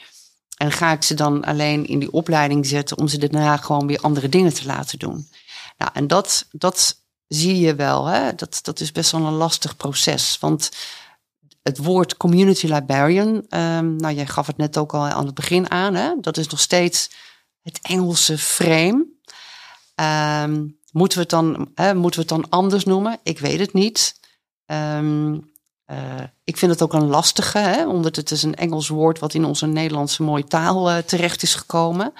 [0.57, 4.01] En ga ik ze dan alleen in die opleiding zetten om ze daarna gewoon weer
[4.01, 5.29] andere dingen te laten doen?
[5.79, 8.07] Nou, en dat, dat zie je wel.
[8.07, 8.35] Hè?
[8.35, 10.38] Dat, dat is best wel een lastig proces.
[10.40, 10.71] Want
[11.62, 15.71] het woord community librarian, um, nou jij gaf het net ook al aan het begin
[15.71, 16.12] aan, hè?
[16.21, 17.11] dat is nog steeds
[17.62, 19.07] het Engelse frame.
[20.42, 23.19] Um, moeten, we het dan, hè, moeten we het dan anders noemen?
[23.23, 24.14] Ik weet het niet.
[24.67, 25.55] Um,
[25.91, 25.97] uh,
[26.45, 29.45] ik vind het ook een lastige, hè, omdat het is een Engels woord wat in
[29.45, 32.13] onze Nederlandse mooie taal uh, terecht is gekomen.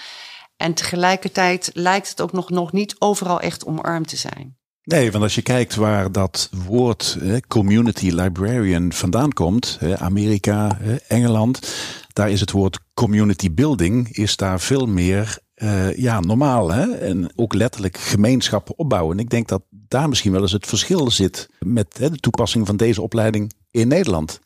[0.57, 4.57] En tegelijkertijd lijkt het ook nog, nog niet overal echt omarmd te zijn.
[4.83, 10.79] Nee, want als je kijkt waar dat woord community librarian vandaan komt, Amerika,
[11.09, 11.75] Engeland,
[12.13, 16.73] daar is het woord community building is daar veel meer uh, ja, normaal.
[16.73, 16.93] Hè?
[16.93, 19.17] En ook letterlijk gemeenschappen opbouwen.
[19.17, 22.67] En ik denk dat daar misschien wel eens het verschil zit met hè, de toepassing
[22.67, 24.41] van deze opleiding in Nederland.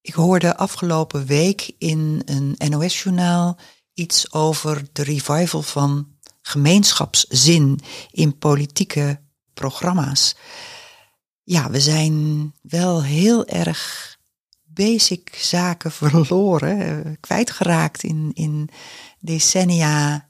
[0.00, 3.58] Ik hoorde afgelopen week in een NOS-journaal
[3.94, 6.08] iets over de revival van
[6.42, 7.80] gemeenschapszin
[8.10, 9.20] in politieke
[9.54, 10.36] programma's.
[11.42, 14.14] Ja, we zijn wel heel erg
[14.64, 18.68] basic zaken verloren, eh, kwijtgeraakt in, in
[19.20, 20.28] decennia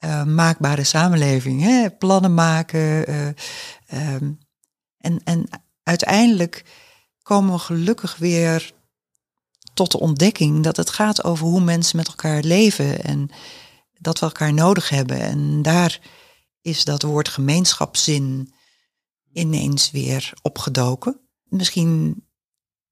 [0.00, 1.62] uh, maakbare samenleving.
[1.62, 1.90] Hè?
[1.90, 3.10] Plannen maken.
[3.10, 3.28] Uh,
[3.92, 4.38] um,
[4.98, 5.48] en, en
[5.82, 6.64] uiteindelijk
[7.22, 8.74] komen we gelukkig weer
[9.74, 13.30] tot de ontdekking dat het gaat over hoe mensen met elkaar leven en
[13.98, 15.20] dat we elkaar nodig hebben.
[15.20, 16.00] En daar
[16.60, 18.52] is dat woord gemeenschapszin
[19.32, 21.20] ineens weer opgedoken.
[21.42, 22.24] Misschien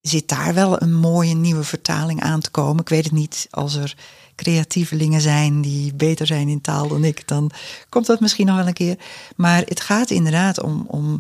[0.01, 2.81] zit daar wel een mooie nieuwe vertaling aan te komen.
[2.81, 3.47] Ik weet het niet.
[3.51, 3.97] Als er
[4.35, 7.51] creatievelingen zijn die beter zijn in taal dan ik, dan
[7.89, 8.99] komt dat misschien nog wel een keer.
[9.37, 11.19] Maar het gaat inderdaad om, om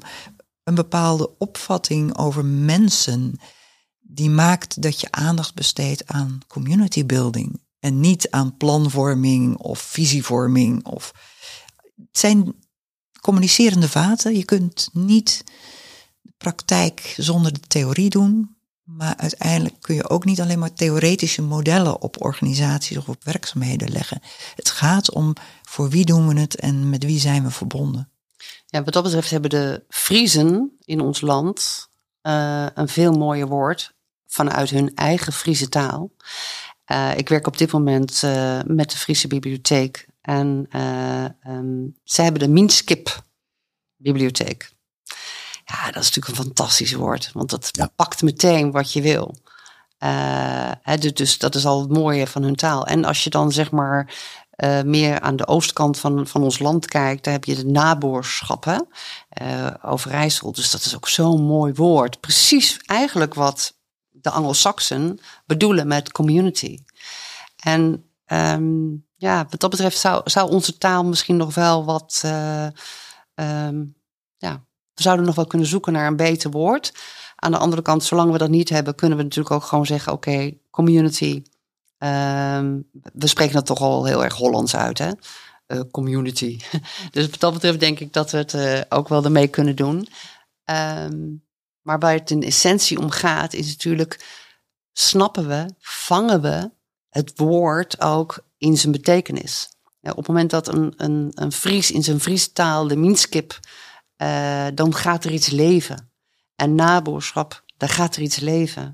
[0.64, 3.40] een bepaalde opvatting over mensen.
[4.00, 7.62] Die maakt dat je aandacht besteedt aan community building.
[7.79, 10.85] En niet aan planvorming of visievorming.
[10.85, 11.12] Of...
[11.96, 12.55] Het zijn
[13.20, 14.37] communicerende vaten.
[14.37, 15.44] Je kunt niet
[16.37, 18.53] praktijk zonder de theorie doen.
[18.84, 23.90] Maar uiteindelijk kun je ook niet alleen maar theoretische modellen op organisaties of op werkzaamheden
[23.90, 24.20] leggen.
[24.54, 28.10] Het gaat om voor wie doen we het en met wie zijn we verbonden.
[28.66, 31.88] Ja, wat dat betreft hebben de Friesen in ons land
[32.22, 33.94] uh, een veel mooier woord
[34.26, 36.10] vanuit hun eigen Friese taal.
[36.86, 40.68] Uh, ik werk op dit moment uh, met de Friese Bibliotheek en
[41.46, 43.24] um, zij hebben de Minskip
[43.96, 44.73] Bibliotheek.
[45.64, 49.35] Ja, dat is natuurlijk een fantastisch woord, want dat pakt meteen wat je wil.
[49.98, 52.87] Uh, dus, dus dat is al het mooie van hun taal.
[52.87, 54.14] En als je dan zeg maar
[54.57, 58.88] uh, meer aan de oostkant van, van ons land kijkt, dan heb je de naboorschappen
[59.42, 60.53] uh, Overijssel.
[60.53, 62.20] Dus dat is ook zo'n mooi woord.
[62.20, 63.74] Precies eigenlijk wat
[64.11, 66.79] de Anglo-Saxen bedoelen met community.
[67.57, 72.22] En um, ja, wat dat betreft zou, zou onze taal misschien nog wel wat
[73.35, 73.94] um,
[74.37, 76.92] ja, we zouden nog wel kunnen zoeken naar een beter woord.
[77.37, 80.12] Aan de andere kant, zolang we dat niet hebben, kunnen we natuurlijk ook gewoon zeggen:
[80.12, 81.42] oké, community.
[81.98, 85.11] Um, we spreken dat toch al heel erg Hollands uit, hè?
[85.66, 86.61] Uh, community.
[87.11, 90.09] dus wat dat betreft denk ik dat we het uh, ook wel ermee kunnen doen.
[90.64, 91.42] Um,
[91.83, 94.24] maar waar het in essentie om gaat, is natuurlijk:
[94.92, 96.70] snappen we, vangen we
[97.09, 99.68] het woord ook in zijn betekenis?
[100.00, 103.59] Op het moment dat een, een, een Fries in zijn Friese taal de minskip
[104.18, 106.12] uh, dan gaat er iets leven.
[106.57, 108.92] En naboerschap, daar gaat er iets leven.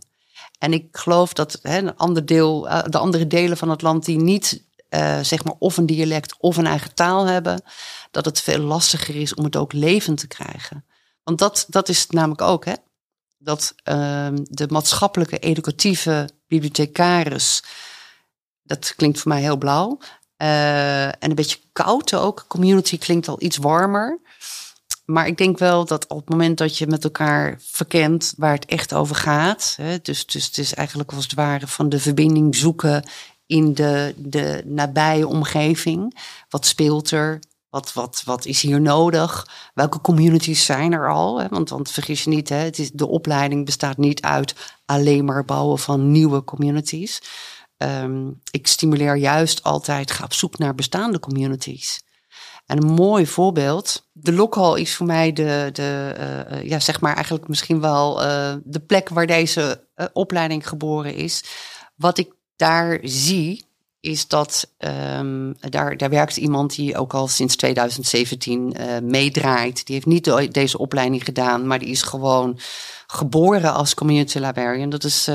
[0.59, 4.05] En ik geloof dat hè, een ander deel, uh, de andere delen van het land
[4.05, 7.63] die niet uh, zeg maar of een dialect of een eigen taal hebben,
[8.11, 10.85] dat het veel lastiger is om het ook levend te krijgen.
[11.23, 12.75] Want dat, dat is het namelijk ook, hè?
[13.39, 17.63] Dat ehm, de maatschappelijke educatieve bibliothecaris,
[18.63, 19.99] dat klinkt voor mij heel blauw.
[20.37, 22.45] en een beetje koud ook.
[22.49, 24.21] Community klinkt al iets warmer.
[25.11, 28.65] Maar ik denk wel dat op het moment dat je met elkaar verkent waar het
[28.65, 29.75] echt over gaat.
[29.77, 33.09] Hè, dus, dus het is eigenlijk als het ware van de verbinding zoeken
[33.47, 36.19] in de, de nabije omgeving.
[36.49, 37.41] Wat speelt er?
[37.69, 39.47] Wat, wat, wat is hier nodig?
[39.75, 41.41] Welke communities zijn er al?
[41.41, 41.49] Hè?
[41.49, 45.45] Want, want vergis je niet, hè, het is, de opleiding bestaat niet uit alleen maar
[45.45, 47.23] bouwen van nieuwe communities.
[47.77, 52.01] Um, ik stimuleer juist altijd, ga op zoek naar bestaande communities.
[52.71, 54.09] En een mooi voorbeeld.
[54.13, 56.15] De Lokhal is voor mij de, de
[56.53, 61.45] uh, ja, zeg maar eigenlijk misschien wel uh, de plek waar deze opleiding geboren is.
[61.97, 63.65] Wat ik daar zie,
[64.01, 69.87] is dat um, daar, daar werkt iemand die ook al sinds 2017 uh, meedraait.
[69.87, 72.59] Die heeft niet deze opleiding gedaan, maar die is gewoon
[73.07, 74.91] geboren als community librarian.
[74.91, 75.31] Dat is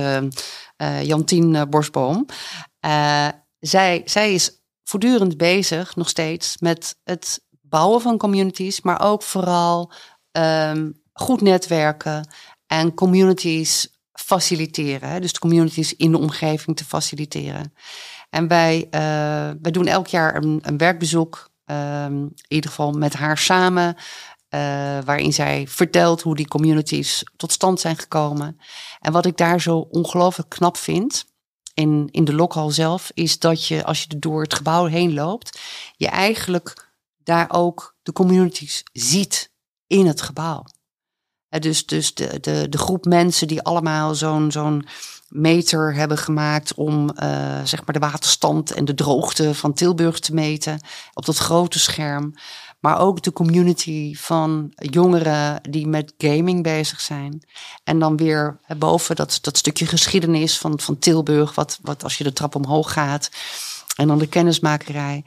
[1.01, 2.25] Jantien Borsboom.
[3.59, 9.91] zij, zij is voortdurend bezig, nog steeds, met het bouwen van communities, maar ook vooral
[10.31, 12.27] um, goed netwerken
[12.67, 15.21] en communities faciliteren.
[15.21, 17.73] Dus de communities in de omgeving te faciliteren.
[18.29, 18.91] En wij, uh,
[19.61, 24.01] wij doen elk jaar een, een werkbezoek, um, in ieder geval met haar samen, uh,
[25.05, 28.59] waarin zij vertelt hoe die communities tot stand zijn gekomen.
[28.99, 31.25] En wat ik daar zo ongelooflijk knap vind,
[31.75, 35.59] in, in de lokhal zelf, is dat je als je door het gebouw heen loopt,
[35.95, 36.91] je eigenlijk
[37.23, 39.51] daar ook de communities ziet
[39.87, 40.65] in het gebouw.
[41.59, 44.85] dus dus de, de, de groep mensen die allemaal zo'n zo'n
[45.29, 50.33] meter hebben gemaakt om uh, zeg maar de waterstand en de droogte van Tilburg te
[50.33, 50.79] meten
[51.13, 52.33] op dat grote scherm.
[52.85, 57.43] Maar ook de community van jongeren die met gaming bezig zijn.
[57.83, 62.23] En dan weer boven dat, dat stukje geschiedenis van, van Tilburg, wat, wat als je
[62.23, 63.31] de trap omhoog gaat.
[63.95, 65.25] En dan de kennismakerij.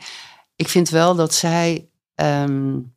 [0.57, 2.97] Ik vind wel dat zij um,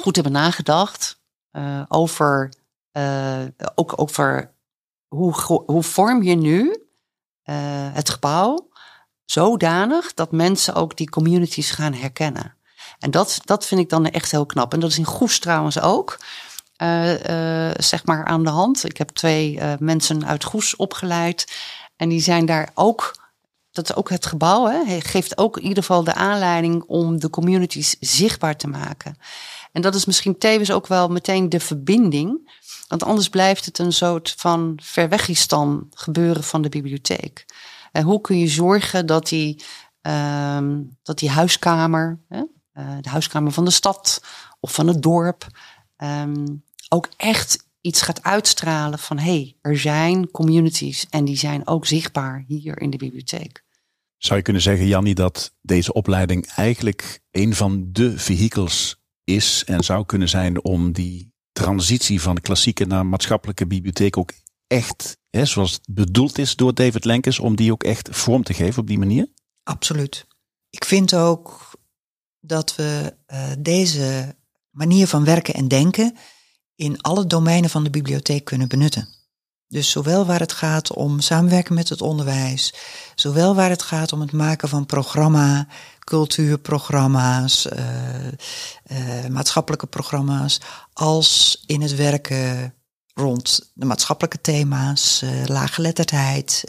[0.00, 1.20] goed hebben nagedacht
[1.52, 2.52] uh, over,
[2.92, 4.54] uh, ook over
[5.08, 5.34] hoe,
[5.66, 6.74] hoe vorm je nu uh,
[7.92, 8.68] het gebouw
[9.24, 12.56] zodanig dat mensen ook die communities gaan herkennen.
[13.02, 14.72] En dat, dat vind ik dan echt heel knap.
[14.72, 16.18] En dat is in Goes trouwens ook.
[16.82, 18.84] Uh, uh, zeg maar aan de hand.
[18.84, 21.52] Ik heb twee mensen uit Goes opgeleid.
[21.96, 23.14] En die zijn daar ook
[23.72, 27.30] dat is ook het gebouw, hè, geeft ook in ieder geval de aanleiding om de
[27.30, 29.16] communities zichtbaar te maken.
[29.72, 32.60] En dat is misschien tevens ook wel meteen de verbinding.
[32.88, 37.44] Want anders blijft het een soort van verwegistan gebeuren van de bibliotheek.
[37.92, 39.64] En hoe kun je zorgen dat die,
[40.02, 42.42] um, dat die huiskamer, hè,
[42.74, 44.24] uh, de huiskamer van de stad
[44.60, 45.46] of van het dorp,
[45.96, 51.66] um, ook echt iets gaat uitstralen van hé, hey, er zijn communities en die zijn
[51.66, 53.64] ook zichtbaar hier in de bibliotheek.
[54.16, 59.84] Zou je kunnen zeggen, Jannie, dat deze opleiding eigenlijk een van de vehikels is en
[59.84, 64.32] zou kunnen zijn om die transitie van de klassieke naar maatschappelijke bibliotheek ook
[64.66, 68.54] echt, hè, zoals het bedoeld is door David Lenkes, om die ook echt vorm te
[68.54, 69.26] geven op die manier?
[69.62, 70.26] Absoluut.
[70.70, 71.70] Ik vind ook
[72.44, 74.36] dat we uh, deze
[74.70, 76.16] manier van werken en denken
[76.74, 79.08] in alle domeinen van de bibliotheek kunnen benutten.
[79.68, 82.74] Dus zowel waar het gaat om samenwerken met het onderwijs,
[83.14, 85.66] zowel waar het gaat om het maken van programma,
[85.98, 90.60] cultuurprogramma's, uh, uh, maatschappelijke programma's,
[90.92, 92.74] als in het werken
[93.14, 96.64] rond de maatschappelijke thema's, uh, laaggeletterdheid,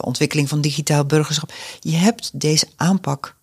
[0.00, 1.52] ontwikkeling van digitaal burgerschap.
[1.80, 3.37] Je hebt deze aanpak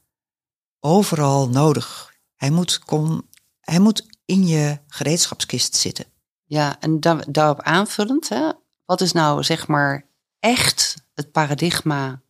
[0.85, 2.13] overal nodig.
[2.35, 6.05] Hij moet, kon, hij moet in je gereedschapskist zitten.
[6.43, 8.51] Ja, en daar, daarop aanvullend, hè,
[8.85, 10.07] wat is nou zeg maar
[10.39, 12.21] echt het paradigma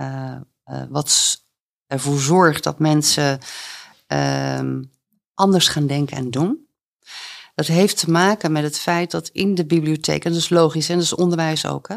[0.00, 1.40] uh, uh, wat
[1.86, 3.40] ervoor zorgt dat mensen
[4.08, 4.80] uh,
[5.34, 6.66] anders gaan denken en doen?
[7.54, 10.88] Dat heeft te maken met het feit dat in de bibliotheek, en dat is logisch
[10.88, 11.96] en dat is onderwijs ook, hè,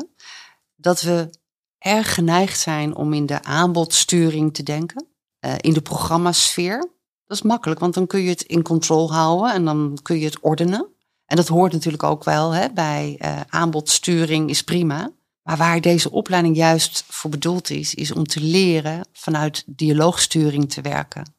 [0.75, 1.29] dat we
[1.77, 5.14] erg geneigd zijn om in de aanbodsturing te denken,
[5.45, 6.77] uh, in de programmasfeer.
[7.25, 10.25] Dat is makkelijk, want dan kun je het in controle houden en dan kun je
[10.25, 10.89] het ordenen.
[11.25, 15.11] En dat hoort natuurlijk ook wel hè, bij uh, aanbodsturing is prima.
[15.41, 20.81] Maar waar deze opleiding juist voor bedoeld is, is om te leren vanuit dialoogsturing te
[20.81, 21.33] werken.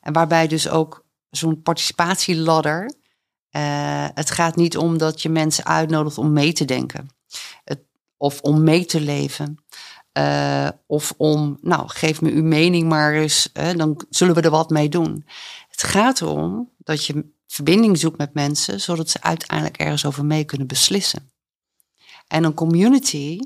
[0.00, 2.82] En waarbij dus ook zo'n participatieladder.
[3.50, 7.08] Uh, het gaat niet om dat je mensen uitnodigt om mee te denken.
[8.16, 9.64] Of om mee te leven.
[10.18, 14.50] Uh, of om, nou, geef me uw mening maar eens, hè, dan zullen we er
[14.50, 15.24] wat mee doen.
[15.68, 20.44] Het gaat erom dat je verbinding zoekt met mensen, zodat ze uiteindelijk ergens over mee
[20.44, 21.30] kunnen beslissen.
[22.26, 23.38] En een community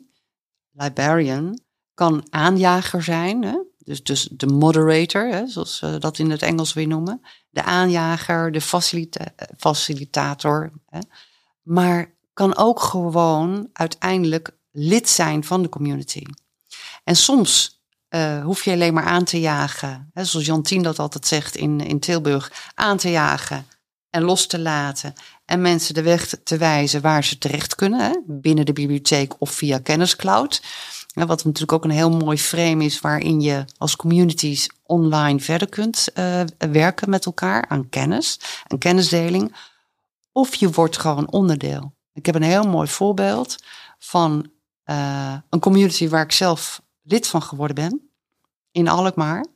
[0.73, 1.61] librarian
[1.95, 3.59] kan aanjager zijn, hè?
[3.85, 8.53] Dus, dus de moderator, hè, zoals we dat in het Engels weer noemen, de aanjager,
[8.53, 9.25] de facilita
[9.57, 10.99] facilitator, hè?
[11.63, 16.23] maar kan ook gewoon uiteindelijk lid zijn van de community.
[17.05, 17.81] En soms
[18.15, 21.81] uh, hoef je alleen maar aan te jagen, hè, zoals Jantien dat altijd zegt in,
[21.81, 23.67] in Tilburg, aan te jagen
[24.11, 25.13] en los te laten.
[25.45, 28.01] En mensen de weg te wijzen waar ze terecht kunnen.
[28.01, 30.63] Hè, binnen de bibliotheek of via kenniscloud.
[31.15, 36.09] Wat natuurlijk ook een heel mooi frame is waarin je als communities online verder kunt
[36.15, 39.57] uh, werken met elkaar aan kennis en kennisdeling.
[40.33, 41.93] Of je wordt gewoon onderdeel.
[42.13, 43.57] Ik heb een heel mooi voorbeeld
[43.99, 44.51] van
[44.85, 48.11] uh, een community waar ik zelf lid van geworden ben.
[48.71, 49.47] In Alkmaar,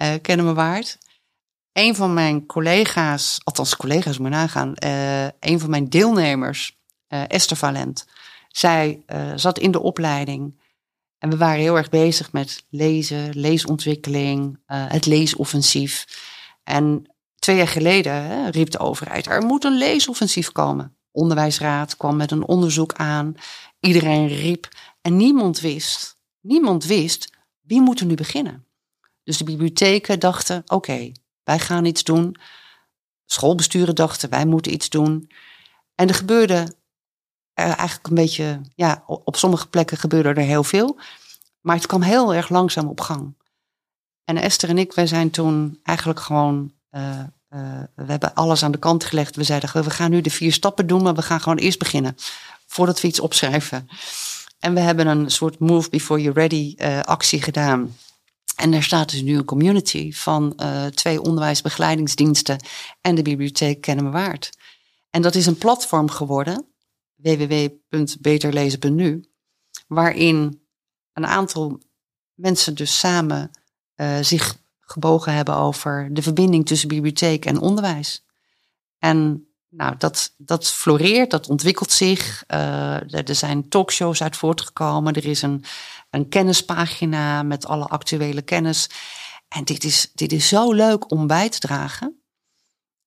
[0.00, 0.98] uh, kennen me waard.
[1.72, 8.06] Een van mijn collega's, althans collega's moet nagaan, uh, een van mijn deelnemers, Esther Valent,
[8.48, 9.04] zij
[9.34, 10.60] zat in de opleiding
[11.18, 16.06] en we waren heel erg bezig met lezen, leesontwikkeling, het leesoffensief.
[16.64, 20.96] En twee jaar geleden hè, riep de overheid, er moet een leesoffensief komen.
[21.10, 23.34] Onderwijsraad kwam met een onderzoek aan.
[23.80, 24.68] Iedereen riep
[25.00, 27.30] en niemand wist, niemand wist
[27.60, 28.66] wie moet er nu beginnen.
[29.24, 31.12] Dus de bibliotheken dachten, oké,
[31.44, 32.36] wij gaan iets doen.
[33.26, 35.30] Schoolbesturen dachten, wij moeten iets doen.
[35.94, 36.74] En er gebeurde
[37.54, 40.98] eigenlijk een beetje, ja, op sommige plekken gebeurde er heel veel.
[41.60, 43.34] Maar het kwam heel erg langzaam op gang.
[44.24, 47.18] En Esther en ik, wij zijn toen eigenlijk gewoon, uh,
[47.50, 49.36] uh, we hebben alles aan de kant gelegd.
[49.36, 52.16] We zeiden, we gaan nu de vier stappen doen, maar we gaan gewoon eerst beginnen.
[52.66, 53.88] Voordat we iets opschrijven.
[54.62, 57.96] En we hebben een soort move before you're ready uh, actie gedaan.
[58.56, 60.60] En er staat dus nu een community van
[60.94, 62.58] twee onderwijsbegeleidingsdiensten
[63.00, 64.50] en de bibliotheek Kennen Waard.
[65.10, 66.66] En dat is een platform geworden,
[67.14, 69.24] www.beterlezen.nu,
[69.86, 70.62] waarin
[71.12, 71.80] een aantal
[72.34, 73.50] mensen dus samen
[73.96, 78.24] uh, zich gebogen hebben over de verbinding tussen bibliotheek en onderwijs.
[78.98, 82.44] En nou, dat, dat floreert, dat ontwikkelt zich.
[82.48, 85.14] Uh, er zijn talkshows uit voortgekomen.
[85.14, 85.64] Er is een,
[86.10, 88.90] een kennispagina met alle actuele kennis.
[89.48, 92.22] En dit is, dit is zo leuk om bij te dragen.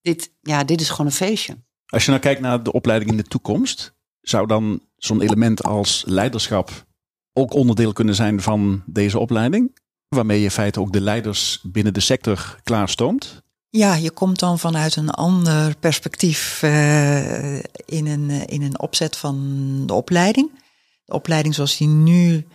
[0.01, 1.57] Dit, ja, dit is gewoon een feestje.
[1.85, 6.03] Als je nou kijkt naar de opleiding in de toekomst, zou dan zo'n element als
[6.07, 6.85] leiderschap
[7.33, 9.77] ook onderdeel kunnen zijn van deze opleiding?
[10.07, 13.43] Waarmee je in feite ook de leiders binnen de sector klaarstoomt?
[13.75, 17.55] Ja, je komt dan vanuit een ander perspectief uh,
[17.85, 20.59] in, een, in een opzet van de opleiding.
[21.05, 22.47] De opleiding zoals die nu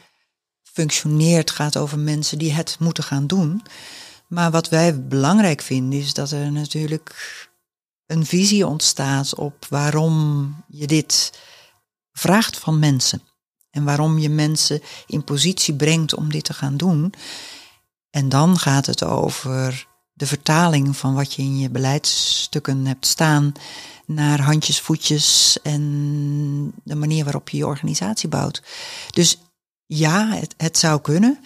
[0.62, 3.62] functioneert gaat over mensen die het moeten gaan doen.
[4.28, 7.14] Maar wat wij belangrijk vinden is dat er natuurlijk
[8.06, 11.38] een visie ontstaat op waarom je dit
[12.12, 13.22] vraagt van mensen.
[13.70, 17.14] En waarom je mensen in positie brengt om dit te gaan doen.
[18.10, 19.88] En dan gaat het over
[20.20, 23.52] de vertaling van wat je in je beleidsstukken hebt staan
[24.06, 28.62] naar handjes, voetjes en de manier waarop je je organisatie bouwt.
[29.10, 29.38] Dus
[29.86, 31.38] ja, het, het zou kunnen.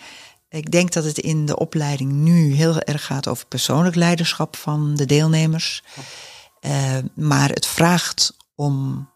[0.48, 4.94] Ik denk dat het in de opleiding nu heel erg gaat over persoonlijk leiderschap van
[4.94, 5.82] de deelnemers.
[6.60, 9.08] Uh, maar het vraagt om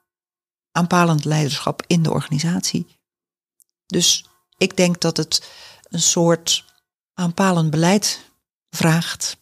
[0.73, 2.87] aanpalend leiderschap in de organisatie.
[3.87, 4.25] Dus
[4.59, 5.49] ik denk dat het
[5.89, 6.65] een soort
[7.15, 8.21] aanpalend beleid
[8.71, 9.38] vraagt.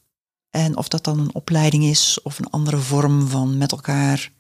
[0.56, 4.32] En of dat dan een opleiding is of een andere vorm van met elkaar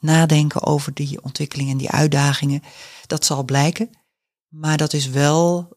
[0.00, 2.62] nadenken over die ontwikkelingen en die uitdagingen,
[3.06, 3.90] dat zal blijken.
[4.48, 5.76] Maar dat is wel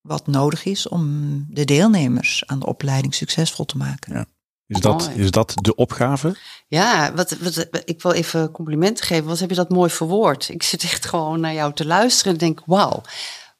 [0.00, 4.12] wat nodig is om de deelnemers aan de opleiding succesvol te maken.
[4.14, 4.26] Ja.
[4.66, 6.36] Is dat, is dat de opgave?
[6.66, 9.26] Ja, wat, wat, ik wil even complimenten geven.
[9.26, 10.48] Wat heb je dat mooi verwoord?
[10.48, 13.02] Ik zit echt gewoon naar jou te luisteren en denk, wauw.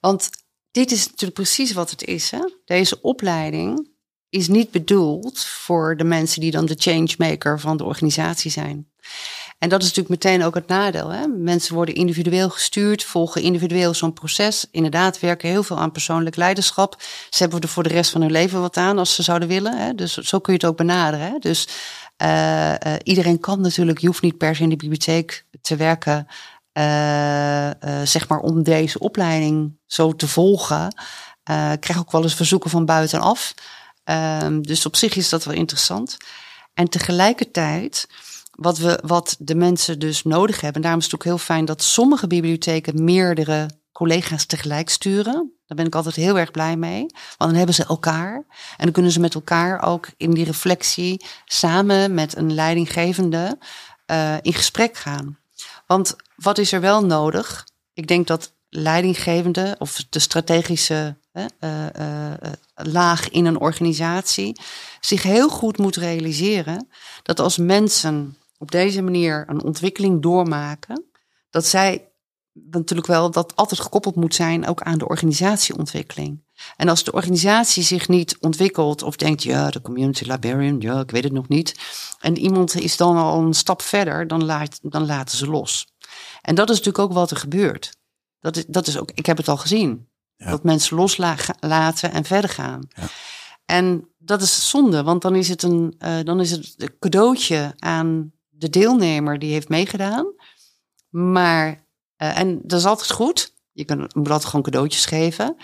[0.00, 0.30] Want
[0.70, 2.30] dit is natuurlijk precies wat het is.
[2.30, 2.40] Hè?
[2.64, 3.96] Deze opleiding
[4.30, 8.86] is niet bedoeld voor de mensen die dan de changemaker van de organisatie zijn.
[9.58, 11.08] En dat is natuurlijk meteen ook het nadeel.
[11.08, 11.26] Hè?
[11.26, 14.66] Mensen worden individueel gestuurd, volgen individueel zo'n proces.
[14.70, 16.96] Inderdaad, werken heel veel aan persoonlijk leiderschap.
[17.30, 19.78] Ze hebben er voor de rest van hun leven wat aan als ze zouden willen.
[19.78, 19.94] Hè?
[19.94, 21.26] Dus zo kun je het ook benaderen.
[21.26, 21.38] Hè?
[21.38, 21.68] Dus
[22.22, 26.26] uh, uh, iedereen kan natuurlijk, je hoeft niet per se in de bibliotheek te werken.
[26.72, 27.70] Uh,
[28.04, 30.86] zeg maar om deze opleiding zo te volgen.
[31.72, 33.54] ik krijg ook wel eens verzoeken van buitenaf.
[34.08, 36.16] Ehm, dus op zich is dat wel interessant.
[36.74, 38.08] En tegelijkertijd
[38.50, 40.74] wat, we, wat de mensen dus nodig hebben.
[40.74, 45.52] En daarom is het ook heel fijn dat sommige bibliotheken meerdere collega's tegelijk sturen.
[45.66, 47.00] Daar ben ik altijd heel erg blij mee.
[47.00, 48.34] Want dan hebben ze elkaar.
[48.76, 53.58] En dan kunnen ze met elkaar ook in die reflectie samen met een leidinggevende
[54.10, 55.38] uh, in gesprek gaan.
[55.86, 57.66] Want wat is er wel nodig?
[57.94, 61.16] Ik denk dat leidinggevende of de strategische
[62.74, 64.60] laag in een organisatie
[65.00, 66.88] zich heel goed moet realiseren
[67.22, 71.04] dat als mensen op deze manier een ontwikkeling doormaken,
[71.50, 72.08] dat zij
[72.52, 76.46] natuurlijk wel dat altijd gekoppeld moet zijn ook aan de organisatieontwikkeling.
[76.76, 81.10] En als de organisatie zich niet ontwikkelt of denkt, ja, de community librarian, ja, ik
[81.10, 81.74] weet het nog niet.
[82.20, 85.86] En iemand is dan al een stap verder, dan, laat, dan laten ze los.
[86.42, 87.96] En dat is natuurlijk ook wat er gebeurt.
[88.40, 90.08] Dat is, dat is ook, ik heb het al gezien.
[90.38, 92.88] Dat mensen loslaten en verder gaan.
[92.88, 93.06] Ja.
[93.64, 97.74] En dat is zonde, want dan is het een, uh, dan is het een cadeautje
[97.78, 100.26] aan de deelnemer die heeft meegedaan.
[101.08, 101.86] Maar
[102.22, 103.54] Uh, en dat is altijd goed.
[103.72, 105.56] Je, kan, moet altijd gewoon cadeautjes geven.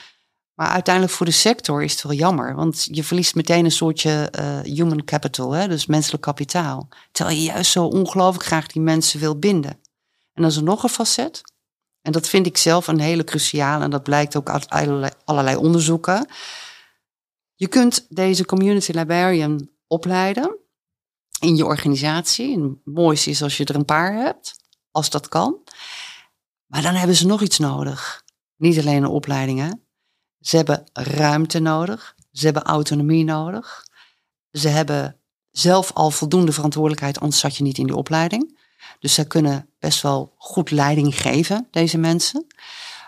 [0.55, 2.55] Maar uiteindelijk voor de sector is het wel jammer.
[2.55, 6.89] Want je verliest meteen een soortje uh, human capital, hè, dus menselijk kapitaal.
[7.13, 9.71] Terwijl je juist zo ongelooflijk graag die mensen wil binden.
[9.71, 11.41] En dan is er nog een facet.
[12.05, 13.85] En dat vind ik zelf een hele cruciale.
[13.85, 14.69] En dat blijkt ook uit
[15.25, 16.29] allerlei onderzoeken.
[17.55, 20.59] Je kunt deze community librarian opleiden
[21.41, 22.63] in je organisatie.
[22.63, 24.55] Het mooiste is als je er een paar hebt,
[24.91, 25.59] als dat kan.
[26.67, 28.25] Maar dan hebben ze nog iets nodig.
[28.57, 29.83] Niet alleen een opleiding.
[30.41, 32.15] Ze hebben ruimte nodig.
[32.33, 33.87] Ze hebben autonomie nodig.
[34.51, 38.63] Ze hebben zelf al voldoende verantwoordelijkheid, anders zat je niet in die opleiding.
[38.99, 42.47] Dus zij kunnen best wel goed leiding geven, deze mensen.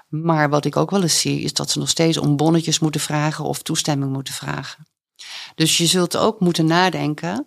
[0.09, 3.01] Maar wat ik ook wel eens zie, is dat ze nog steeds om bonnetjes moeten
[3.01, 4.87] vragen of toestemming moeten vragen.
[5.55, 7.47] Dus je zult ook moeten nadenken,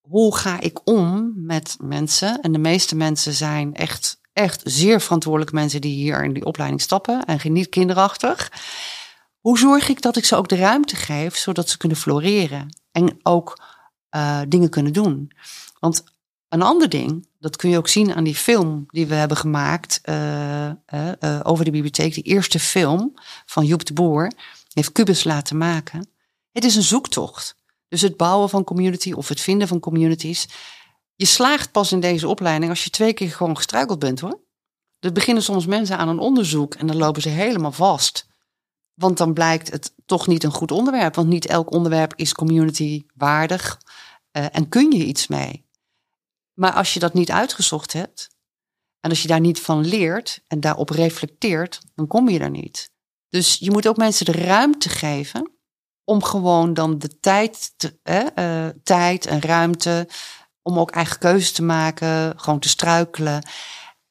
[0.00, 2.40] hoe ga ik om met mensen?
[2.40, 6.80] En de meeste mensen zijn echt, echt zeer verantwoordelijke mensen die hier in die opleiding
[6.80, 8.52] stappen en niet kinderachtig.
[9.40, 13.18] Hoe zorg ik dat ik ze ook de ruimte geef, zodat ze kunnen floreren en
[13.22, 13.60] ook
[14.10, 15.32] uh, dingen kunnen doen?
[15.78, 16.04] Want
[16.48, 20.00] een ander ding, dat kun je ook zien aan die film die we hebben gemaakt
[20.04, 22.14] uh, uh, over de bibliotheek.
[22.14, 23.14] Die eerste film
[23.46, 24.32] van Joep de Boer
[24.72, 26.08] heeft Cubus laten maken.
[26.52, 27.56] Het is een zoektocht.
[27.88, 30.48] Dus het bouwen van community of het vinden van communities.
[31.14, 34.40] Je slaagt pas in deze opleiding als je twee keer gewoon gestruikeld bent hoor.
[34.98, 38.26] Er beginnen soms mensen aan een onderzoek en dan lopen ze helemaal vast.
[38.94, 41.14] Want dan blijkt het toch niet een goed onderwerp.
[41.14, 43.80] Want niet elk onderwerp is community waardig.
[44.30, 45.65] En kun je iets mee.
[46.56, 48.28] Maar als je dat niet uitgezocht hebt.
[49.00, 52.90] En als je daar niet van leert en daarop reflecteert, dan kom je er niet.
[53.28, 55.52] Dus je moet ook mensen de ruimte geven
[56.04, 60.08] om gewoon dan de tijd, te, uh, tijd en ruimte
[60.62, 63.48] om ook eigen keuzes te maken, gewoon te struikelen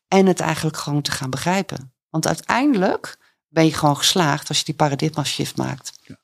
[0.08, 1.94] en het eigenlijk gewoon te gaan begrijpen.
[2.10, 3.18] Want uiteindelijk
[3.48, 5.92] ben je gewoon geslaagd als je die paradigma shift maakt.
[6.02, 6.20] Ja.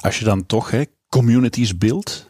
[0.00, 0.72] Als je dan toch
[1.08, 2.28] communities built,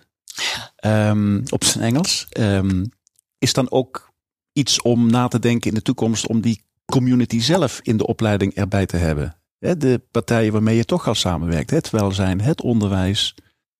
[0.86, 2.92] um, op zijn Engels, um,
[3.38, 4.12] is dan ook
[4.52, 8.54] iets om na te denken in de toekomst om die community zelf in de opleiding
[8.54, 9.36] erbij te hebben?
[9.58, 13.34] De partijen waarmee je toch al samenwerkt, het welzijn, het onderwijs.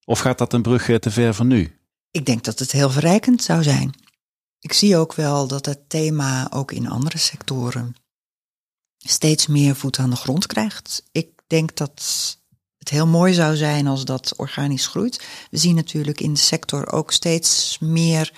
[0.04, 1.78] Of gaat dat een brug te ver van nu?
[2.10, 3.94] Ik denk dat het heel verrijkend zou zijn.
[4.60, 7.94] Ik zie ook wel dat het thema ook in andere sectoren
[8.98, 11.04] steeds meer voet aan de grond krijgt.
[11.12, 12.02] Ik denk dat
[12.84, 15.26] het heel mooi zou zijn als dat organisch groeit.
[15.50, 18.32] We zien natuurlijk in de sector ook steeds meer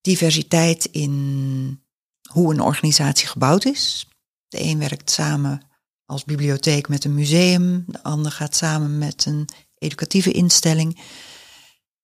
[0.00, 1.82] diversiteit in
[2.30, 4.08] hoe een organisatie gebouwd is.
[4.48, 5.62] De een werkt samen
[6.06, 11.00] als bibliotheek met een museum, de ander gaat samen met een educatieve instelling.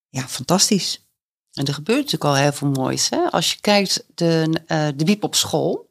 [0.08, 1.08] Ja, fantastisch.
[1.52, 3.08] En er gebeurt natuurlijk al heel veel moois.
[3.08, 3.30] Hè?
[3.30, 5.90] Als je kijkt, de, uh, de Wiep op school,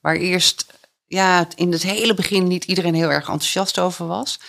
[0.00, 0.75] waar eerst
[1.06, 4.40] ja, in het hele begin niet iedereen heel erg enthousiast over was.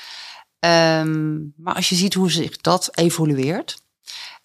[0.60, 3.82] Um, maar als je ziet hoe zich dat evolueert.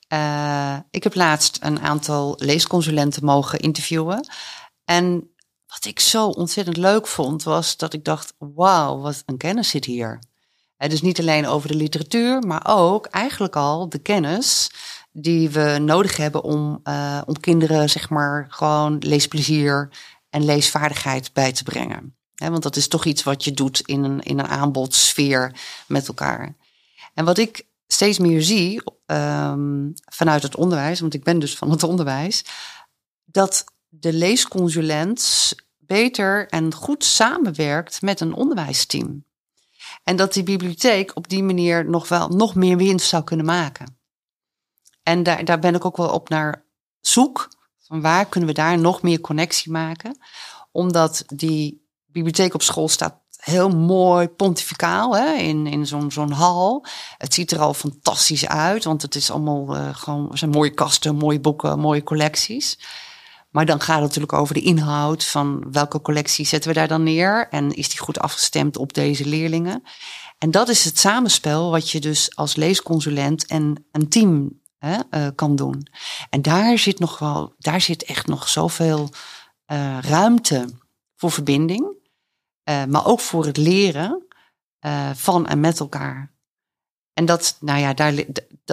[0.08, 4.28] Uh, ik heb laatst een aantal leesconsulenten mogen interviewen.
[4.84, 5.30] En
[5.66, 9.84] wat ik zo ontzettend leuk vond, was dat ik dacht: wauw, wat een kennis zit
[9.84, 10.18] hier.
[10.78, 14.70] Uh, dus niet alleen over de literatuur, maar ook eigenlijk al de kennis
[15.12, 19.90] die we nodig hebben om, uh, om kinderen, zeg maar, gewoon leesplezier
[20.32, 22.16] en leesvaardigheid bij te brengen.
[22.34, 26.56] want dat is toch iets wat je doet in een, in een aanbodsfeer met elkaar.
[27.14, 31.70] En wat ik steeds meer zie um, vanuit het onderwijs, want ik ben dus van
[31.70, 32.44] het onderwijs,
[33.24, 39.24] dat de leesconsulent beter en goed samenwerkt met een onderwijsteam.
[40.02, 43.98] En dat die bibliotheek op die manier nog wel nog meer winst zou kunnen maken.
[45.02, 46.64] En daar, daar ben ik ook wel op naar
[47.00, 47.48] zoek.
[48.00, 50.18] Waar kunnen we daar nog meer connectie maken?
[50.70, 56.86] Omdat die bibliotheek op school staat heel mooi pontificaal hè, in, in zo'n zo'n hal.
[57.18, 61.16] Het ziet er al fantastisch uit, want het is allemaal uh, gewoon zijn mooie kasten,
[61.16, 62.78] mooie boeken, mooie collecties.
[63.50, 67.02] Maar dan gaat het natuurlijk over de inhoud van welke collectie zetten we daar dan
[67.02, 69.82] neer en is die goed afgestemd op deze leerlingen.
[70.38, 75.26] En dat is het samenspel wat je dus als leesconsulent en een team hè, uh,
[75.34, 75.86] kan doen.
[76.30, 79.10] En daar zit nog wel, daar zit echt nog zoveel
[79.72, 80.68] uh, ruimte
[81.16, 81.96] voor verbinding,
[82.70, 84.26] uh, maar ook voor het leren
[85.14, 86.32] van en met elkaar.
[87.14, 88.14] En dat, nou ja, daar,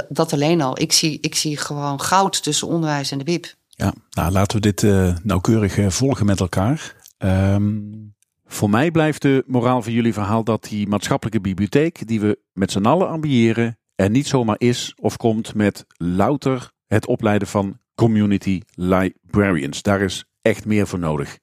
[0.10, 0.80] dat alleen al.
[0.80, 3.56] Ik zie, ik zie gewoon goud tussen onderwijs en de WIP.
[3.68, 4.82] Ja, nou laten we dit
[5.24, 6.96] nauwkeurig volgen met elkaar.
[7.18, 12.40] Um, voor mij blijft de moraal van jullie verhaal dat die maatschappelijke bibliotheek, die we
[12.54, 17.78] met z'n allen ambiëren, er niet zomaar is of komt met louter het opleiden van
[17.96, 19.82] community librarians.
[19.82, 21.38] Daar is echt meer voor nodig.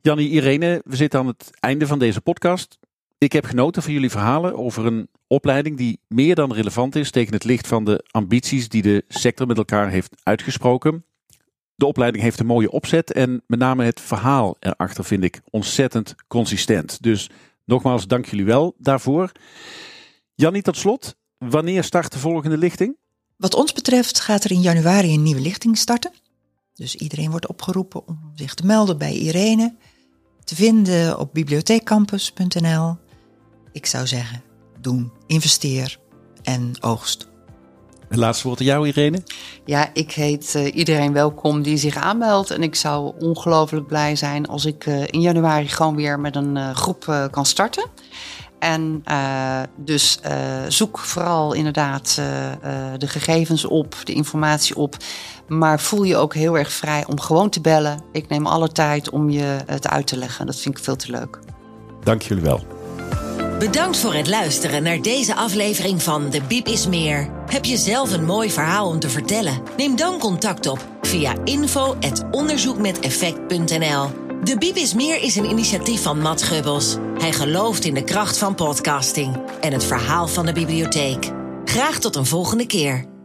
[0.00, 2.78] Jannie, Irene, we zitten aan het einde van deze podcast.
[3.18, 7.32] Ik heb genoten van jullie verhalen over een opleiding die meer dan relevant is tegen
[7.32, 11.04] het licht van de ambities die de sector met elkaar heeft uitgesproken.
[11.74, 16.14] De opleiding heeft een mooie opzet en met name het verhaal erachter vind ik ontzettend
[16.28, 17.02] consistent.
[17.02, 17.30] Dus
[17.64, 19.32] nogmaals, dank jullie wel daarvoor.
[20.38, 22.96] Jannie, tot slot, wanneer start de volgende lichting?
[23.36, 26.12] Wat ons betreft gaat er in januari een nieuwe lichting starten.
[26.74, 29.74] Dus iedereen wordt opgeroepen om zich te melden bij Irene.
[30.44, 32.96] Te vinden op bibliotheekcampus.nl.
[33.72, 34.42] Ik zou zeggen,
[34.80, 35.98] doen, investeer
[36.42, 37.28] en oogst.
[38.08, 39.22] Het laatste woord aan jou, Irene.
[39.64, 42.50] Ja, ik heet uh, iedereen welkom die zich aanmeldt.
[42.50, 46.56] En ik zou ongelooflijk blij zijn als ik uh, in januari gewoon weer met een
[46.56, 47.90] uh, groep kan starten.
[48.58, 49.04] En
[49.76, 50.20] dus
[50.68, 52.20] zoek vooral inderdaad
[52.98, 54.96] de gegevens op, de informatie op.
[55.48, 58.00] Maar voel je ook heel erg vrij om gewoon te bellen.
[58.12, 60.46] Ik neem alle tijd om je het uit te leggen.
[60.46, 61.38] Dat vind ik veel te leuk.
[62.02, 62.66] Dank jullie wel.
[63.58, 67.30] Bedankt voor het luisteren naar deze aflevering van De Biep is Meer.
[67.46, 69.62] Heb je zelf een mooi verhaal om te vertellen?
[69.76, 74.25] Neem dan contact op via info.onderzoekmeteffect.nl.
[74.44, 76.96] De Biep is Meer is een initiatief van Matt Gubbels.
[77.18, 81.30] Hij gelooft in de kracht van podcasting en het verhaal van de bibliotheek.
[81.64, 83.15] Graag tot een volgende keer.